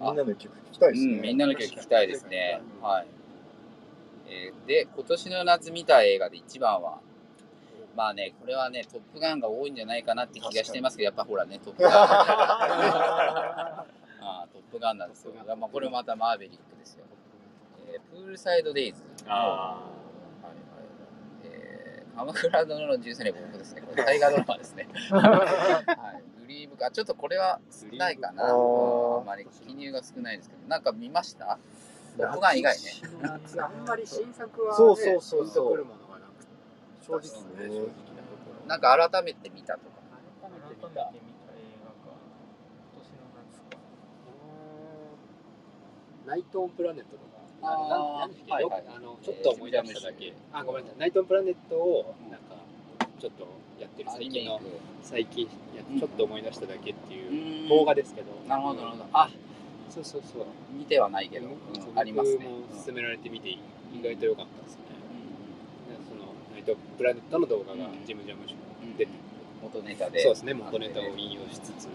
[0.00, 1.14] みんなの曲聞きたいですね。
[1.14, 2.60] うん、みんなの曲聞きたいですね。
[2.82, 3.06] はい。
[4.32, 7.00] えーで、今年の夏見た映画で一番は、
[7.94, 11.92] まあね、これはね、トップガンが多いんじゃないかなって気がしてますけど、やっぱほらね、トップガン。
[11.94, 13.86] あ
[14.22, 15.32] あトップガンなんですよ。
[15.56, 17.04] まあ、これまたマーベリックですよ。
[17.92, 19.02] えープールサイドデイズ。
[19.26, 19.80] あ
[22.16, 23.80] 鎌倉殿の13年僕ですね。
[23.82, 24.86] これ大河ドラマですね。
[25.10, 26.90] はい、グリーブか。
[26.90, 28.44] ちょっとこれは少ないかな。
[28.50, 28.52] あ
[29.24, 31.58] まり記入が少ないですけど、なんか見ました？
[32.16, 32.82] トガン以外ね。
[33.22, 36.52] 夏あんまり新作はね、そうそうそうそうピンとくるものがなくて。
[37.00, 37.22] 正直
[37.68, 37.86] ね正直
[38.66, 38.76] な。
[38.76, 39.86] なんか改めて見たとか。
[40.42, 41.02] 改めて見た映
[41.82, 42.16] 画か。
[42.92, 43.78] 今年の夏か。
[46.26, 47.22] ナイト・オン・プラネットとか、
[47.62, 48.28] あは
[48.60, 52.56] いはいあのちょっと思い出しただけ、あ、ごめんなさい、ナイト・オン・プラネットをなんか
[53.20, 53.46] ちょっと
[53.80, 54.60] やってる最近の、
[55.02, 55.46] 最近
[55.76, 59.04] やうんちょっと思い出しただけっていううん邦画ですけど、なるほど、なるほど。
[59.12, 59.28] あ、
[59.92, 61.56] そうそうそう、見てはないけど、うん。
[61.84, 62.46] 僕ありますね。
[62.46, 63.60] も勧められてみて意
[64.02, 64.80] 外と良かったですね。
[65.90, 66.02] うん。
[66.02, 68.06] でそのナイト・プラネットの動画がうん。
[68.06, 69.08] ジム・ジャムショうん。
[69.62, 70.22] 元ネタで。
[70.22, 71.88] そうですね、元ネタを引用しつつ、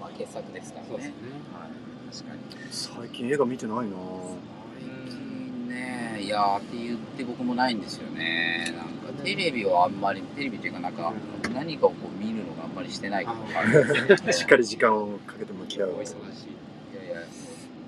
[0.00, 0.88] まあ、傑作ですからね。
[0.90, 1.14] そうですね。
[1.52, 1.70] はい、
[2.10, 2.40] 確かに。
[2.70, 3.82] 最近映画見てないな。
[3.84, 4.36] ぁ
[4.72, 8.72] 最近ねいやーって言って僕もないんですよね。
[8.74, 11.12] なんかテレビはあんまりテレビっていうかなんか
[11.52, 14.32] 何かをこう見るのがあんまりしてないことがあるんですよね。
[14.32, 15.90] しっかり時間をかけて向き合う。
[15.90, 16.16] お忙しい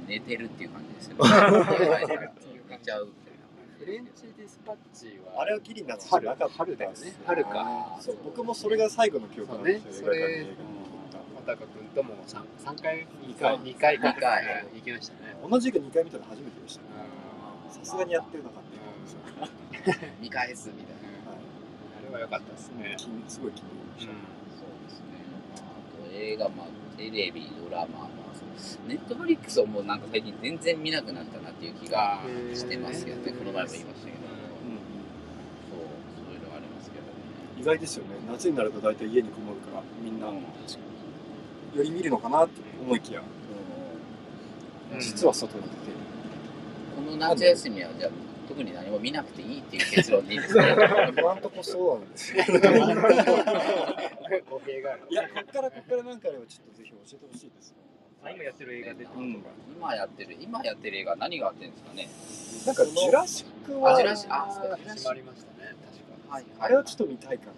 [0.07, 2.30] 寝てるっていう感じですよね。
[2.68, 3.44] 寝ちゃうみたいな
[3.78, 6.96] フレンチディスパッチはあれはギリ夏じゃなかった春だよね
[7.26, 7.98] 春か。
[8.00, 10.18] そう僕もそれが最後の記憶なんですよそうね。
[10.18, 10.50] 映画館で。
[10.50, 10.57] 映
[11.36, 13.59] 小高君とも 3, 三回二回。
[13.59, 14.09] 2回か。
[14.12, 15.36] 二回うん行きましたね。
[15.42, 16.82] 画同じく2回見たの初めてでした
[17.84, 20.30] さすがにやってるのかっていう。
[20.30, 21.32] 感じですみたいな。
[21.32, 22.96] あれは良かったですね。
[23.28, 24.12] すごい気に入りました、
[24.57, 25.05] そうですね。
[25.57, 28.09] あと映画まあテレビドラマ
[28.89, 32.20] ネットフリックスをもうなんか最近全然見なくなったなっていう気が
[32.55, 33.32] してますけどね。
[33.32, 34.18] この前も言いましたけど。
[35.70, 35.78] そう
[36.26, 37.11] そういうのがありますけどね。
[37.61, 38.11] 意外ですよね。
[38.30, 40.28] 夏になると大体家にこもるからみんな。
[40.28, 40.35] うん。
[40.37, 43.22] より見るのかなって思いきや。
[44.93, 45.01] うん。
[45.01, 45.74] 実は外に出て。
[46.95, 48.11] この夏休みはじゃあ
[48.47, 50.64] 特に何も見なくていいっていう結論でいいですか
[51.16, 52.45] 今んとこそうなんですよ
[54.49, 57.84] 語弊があるいやこっからこっからなんかあればちょっとぜひ教えてほしいですあ
[58.31, 59.45] 今やってる映画でうん。
[59.77, 62.09] 今やってる今やってる映画何があってるんですかね。
[62.66, 66.35] なんかジュラシックはあジュラシあそう始まりましたね確か。
[66.35, 67.53] はいあれはちょっと見たいかな。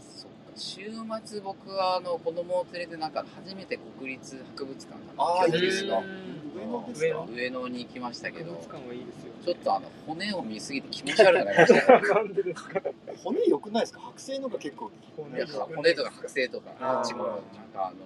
[0.00, 0.90] そっか週
[1.24, 5.98] 末僕はあの子供を連れてなんか初めて国立博物館かなあー京都いいですか？
[5.98, 6.38] うん。
[6.98, 8.52] 上野上野に行きましたけど。
[8.52, 12.00] 博物館はいいですよちょっとあの骨を見すぎて気持ち悪くなりました。
[13.22, 14.00] 骨良くないですか？
[14.00, 14.90] 剥製のが結構。
[15.34, 17.42] いや骨とか剥製とかあっちもなんか
[17.76, 17.96] あの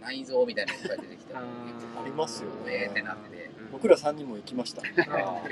[0.00, 1.42] 内臓みたいなのが出てきたあ
[2.04, 3.50] りますよえーってなってて。
[3.72, 4.82] 僕ら3人も行きました。
[4.82, 4.86] あ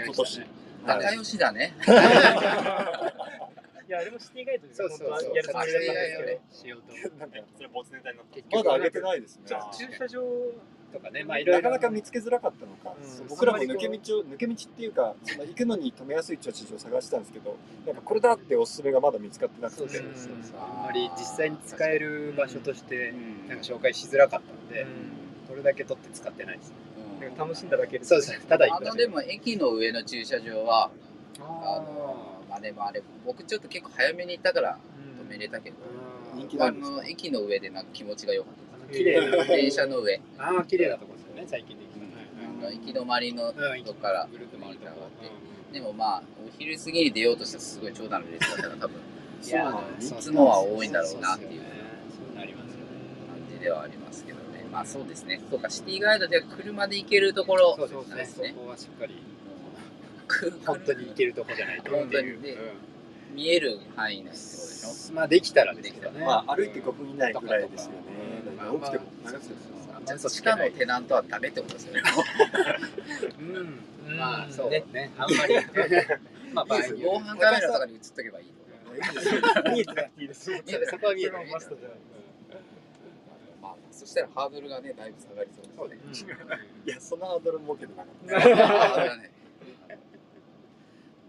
[0.04, 0.42] 今年。
[0.86, 1.74] 仲良しだね。
[3.88, 5.08] いやあれもシティガイドでそうそうそう。
[5.08, 6.40] 本当はやるつもりだったんですけど。
[6.50, 9.42] しようと なんかそれ没ネタになって結まだ上げてないですね。
[9.46, 10.22] じゃあ駐車場
[10.92, 11.70] とかねまあいろいろ。
[11.70, 13.28] なかなか見つけづらかったのか、うん。
[13.28, 19.82] 僕らも抜け道を抜け道っていうかその行くのに止めやすい駐車場を探してたんですけどなんかこれだっておすすめがまだ見つかってなくて。
[20.58, 23.48] あんまり実際に使える場所としてうん。
[23.48, 24.88] なんか紹介しづらかったのでうん。
[25.48, 26.72] これだけ取って使ってないです。
[27.20, 27.38] うん。
[27.38, 28.10] 楽しんだだけです。
[28.10, 30.90] そうですただ行ったあのでも駅の上の駐車場は
[31.40, 34.78] ああのまあでもあれ僕ちょっと結構早めに行ったから
[35.20, 40.20] うん止めれたけどー人気あの駅の上でなんか気持ちが良かっあの綺麗なた電車の上。
[40.38, 41.88] ああ綺麗なとこですよね最近でき
[42.60, 45.08] 行き止まりのうんとこからぐるっと回るとこ
[45.72, 48.96] でもまあお昼過ぎに出ようとしたらすごい長蛇の列だったから多分
[49.44, 51.60] いやいつもは多いんだろうなっていう。
[51.60, 51.66] 感
[53.50, 54.66] じではありますけどね。
[54.72, 55.40] まあそうですね。
[55.50, 58.54] そうかシティガイドでは車で行けるところなんですね。
[58.54, 59.14] そこはしっかり
[60.26, 62.56] く本当に行けるとこじゃないと本当にね
[63.34, 65.10] 見える範囲内ってことでしょ。
[65.10, 67.96] うんまあできたらですけどねまあ歩いて5分以内ぐらいですよね
[68.60, 71.94] うんなんか多くてもまあまあ長くてもじゃあ地下のテナントはダメってことですよ。
[71.94, 72.02] ね
[73.40, 74.16] うん。
[74.16, 74.70] まあそう。
[74.70, 75.54] ねねあんまり。
[76.52, 80.50] まあ防犯カメラとかに映っとけばいいと見えてなくていいです。
[80.90, 81.50] そこは見えてない。
[81.50, 81.60] まあ
[83.90, 86.36] そしたらハードルがねだいぶ下がりそうですね。
[86.86, 89.28] いやそのハードル設けてなかった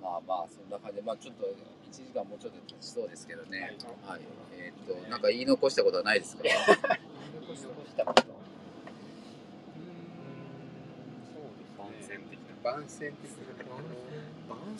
[0.02, 1.52] まあまあそんな感じでまあちょっと1
[1.91, 3.76] 時間もうちょっと経ちそうですけどね。
[4.06, 4.22] はい。
[4.58, 6.43] えっとなんか言い残したことはないですか？
[6.43, 8.24] 言い残したこと
[11.78, 13.32] 番宣的な番宣的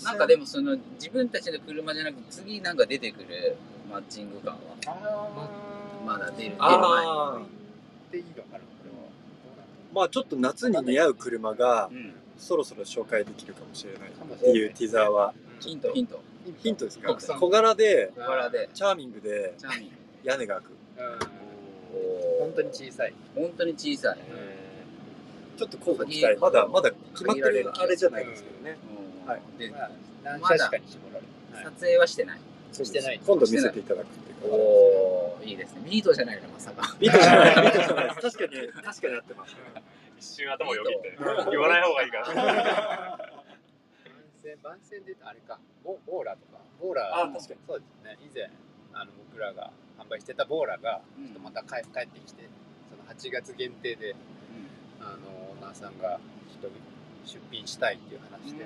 [0.06, 3.58] ななんかでもその自分たちの車じゃなく次なんか出てくる
[3.92, 4.60] マッチング感は。
[4.88, 5.28] あ
[6.06, 6.38] まだ出る。
[6.38, 6.62] 出る前。
[6.62, 7.40] ああ
[8.12, 8.60] でいいのかな。
[8.60, 8.98] これは
[9.94, 14.10] まあちょっと夏に似合う車がうんそろそろ紹介できるかもしれない。
[14.10, 15.34] っていうティザーは。
[15.60, 15.92] ヒント。
[15.94, 16.20] ヒント。
[16.64, 16.86] ヒント。
[16.86, 17.14] ですか？
[17.36, 18.70] 小柄で小柄で。
[18.74, 19.96] チャーミングでチャーミング。
[20.24, 20.70] 屋根が開く。
[20.70, 22.40] うん。
[22.40, 23.14] 本当に小さい。
[23.36, 24.18] 本当に小さい。
[25.58, 28.78] ちょっと候補期待まだまだ決まってるあれじゃないですけどね。
[29.26, 29.30] うん。
[29.30, 29.42] はい。
[29.60, 29.92] でまあ
[30.24, 31.64] 何車種かに絞られるはい。
[31.66, 32.40] 撮影はしてない。
[32.72, 33.20] してない。
[33.26, 35.82] 今度見せていただくっていうおおいいですね。
[35.90, 36.96] ビートじゃないのまさか。
[37.00, 37.56] ビートじゃない。
[37.64, 39.56] ビートじゃない 確かに確かに合ってます
[40.20, 41.18] 一瞬頭をよぎって
[41.50, 43.40] 言わない方がいいから。
[44.62, 45.60] 番宣であれか。
[45.84, 46.60] ボボーラとか。
[46.82, 47.60] ボーラあ確かに。
[47.68, 48.18] そうですね。
[48.22, 48.50] 以前
[48.94, 51.28] あの僕らが販売してたボーラがうん。
[51.28, 52.50] ちょっとまた帰帰ってきて
[52.90, 54.16] その8月限定で
[55.00, 56.20] あのオーナーさんが
[56.52, 56.78] ちょっと
[57.26, 58.66] 出品したいっていう話で、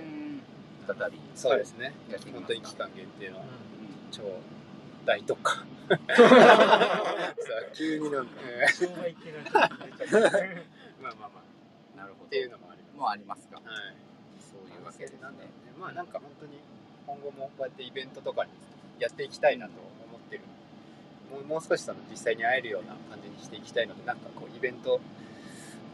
[0.87, 1.93] 再びそうですね、
[2.33, 3.43] 本当に期間限定のうん。
[4.11, 4.21] 超
[5.05, 5.65] 大特価。
[5.93, 5.97] さ
[7.73, 8.31] 急になんか。
[11.01, 11.42] まあまあまあ
[12.11, 12.97] っていうのもあります。
[12.97, 13.55] もうありますか。
[13.55, 13.95] はい。
[14.39, 15.19] そういうわけですね。
[15.21, 16.59] なんだろうねまあなんか本当に
[17.07, 18.51] 今後もこうやってイベントとかに
[18.99, 19.73] やっていきたいなと
[20.09, 20.41] 思ってる。
[21.31, 24.99] もうもう少しその実際に会えるような感じにしていきたいのでなんかこうイベント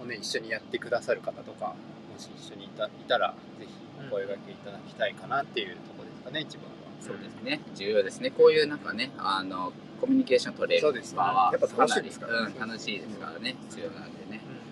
[0.02, 1.76] をね一緒にやってくださる方とか
[2.12, 3.72] もし一緒にいたいたらぜひ
[4.06, 6.80] お声掛けいただきたいかなっていうところですかね一番は。
[7.02, 8.30] そうですね、重要ですね。
[8.30, 11.18] こういうなんかね、あのコミュニケーション取れるそうですね。
[11.18, 12.54] 場はやっぱ楽しいですからね。
[12.60, 14.19] うん、楽しいですからね、必要なんで。
[14.19, 14.19] ね。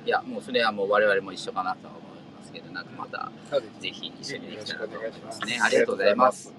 [0.08, 2.04] いや、もうそれはもう我々も一緒かなとは思い
[2.40, 3.30] ますけど、なんかまた
[3.82, 5.60] ぜひ一緒にできたらと思いますね。
[5.62, 6.54] ありがとうございます。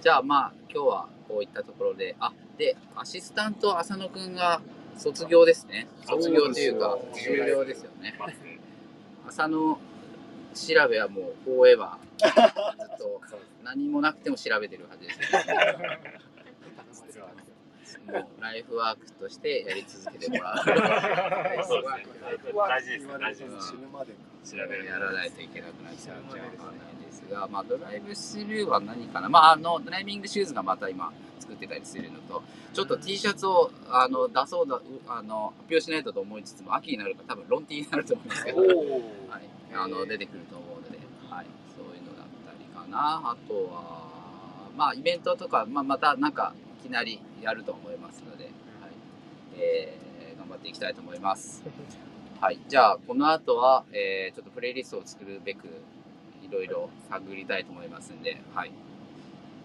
[0.00, 4.62] じゃあまあ今日はこういったところで、あでアシスタント浅野くんが
[4.96, 5.88] 卒業ですね。
[6.06, 8.14] 卒業というか終了ですよね。
[9.26, 13.20] 浅野調べはもうフォーエバーずっと
[13.64, 15.98] 何もなくても調べてるはずです、ね。
[18.40, 20.58] ライフワークとしてやり続けてもらう。
[20.58, 26.50] そうですね大事です大事です死ぬまでか調べるやらないといけなくなっちゃうかもしれない
[27.04, 32.42] ですが、まあ、ドライブスルーは何かな、まあ、あのドライビングシューズがまた今作ってたりするのと
[32.74, 38.68] ちょっと T シャツをあの出そうだうあの発表しないとと思いつつも秋になるから多分ロン T になると思うんですけど、はい、
[39.74, 40.98] あの出てくると思うので、
[41.30, 43.30] はい、そういうのだったりかな。
[43.30, 44.04] あとは
[44.76, 48.52] まあイベントとか、まあ、またなんかいきなりやると思いますので、はい。
[49.56, 50.04] えー
[50.38, 51.62] 頑張っていきたいと思います。
[52.40, 55.68] はい、じゃあこの後は、えーちょっとプレイリストを作るべく
[56.42, 58.72] いろいろ探りたいと思いますんで、はい。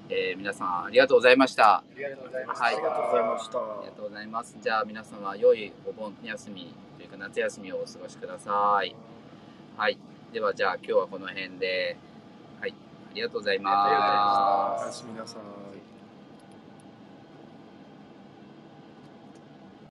[0.09, 1.77] えー皆さんありがとうございました。
[1.77, 2.75] ありがとうございまはい。
[2.75, 3.57] ありがとうございました。
[3.59, 4.57] ありがとうございます。
[4.61, 8.95] じゃあ皆様良いお盆休みというか夏休みをお過ごしください。
[9.75, 9.97] はい、
[10.31, 11.97] ではじゃあ今日はこの辺で、
[12.61, 12.73] はい、
[13.11, 14.77] ありがとうございまま。
[14.81, 15.78] おやすみなさい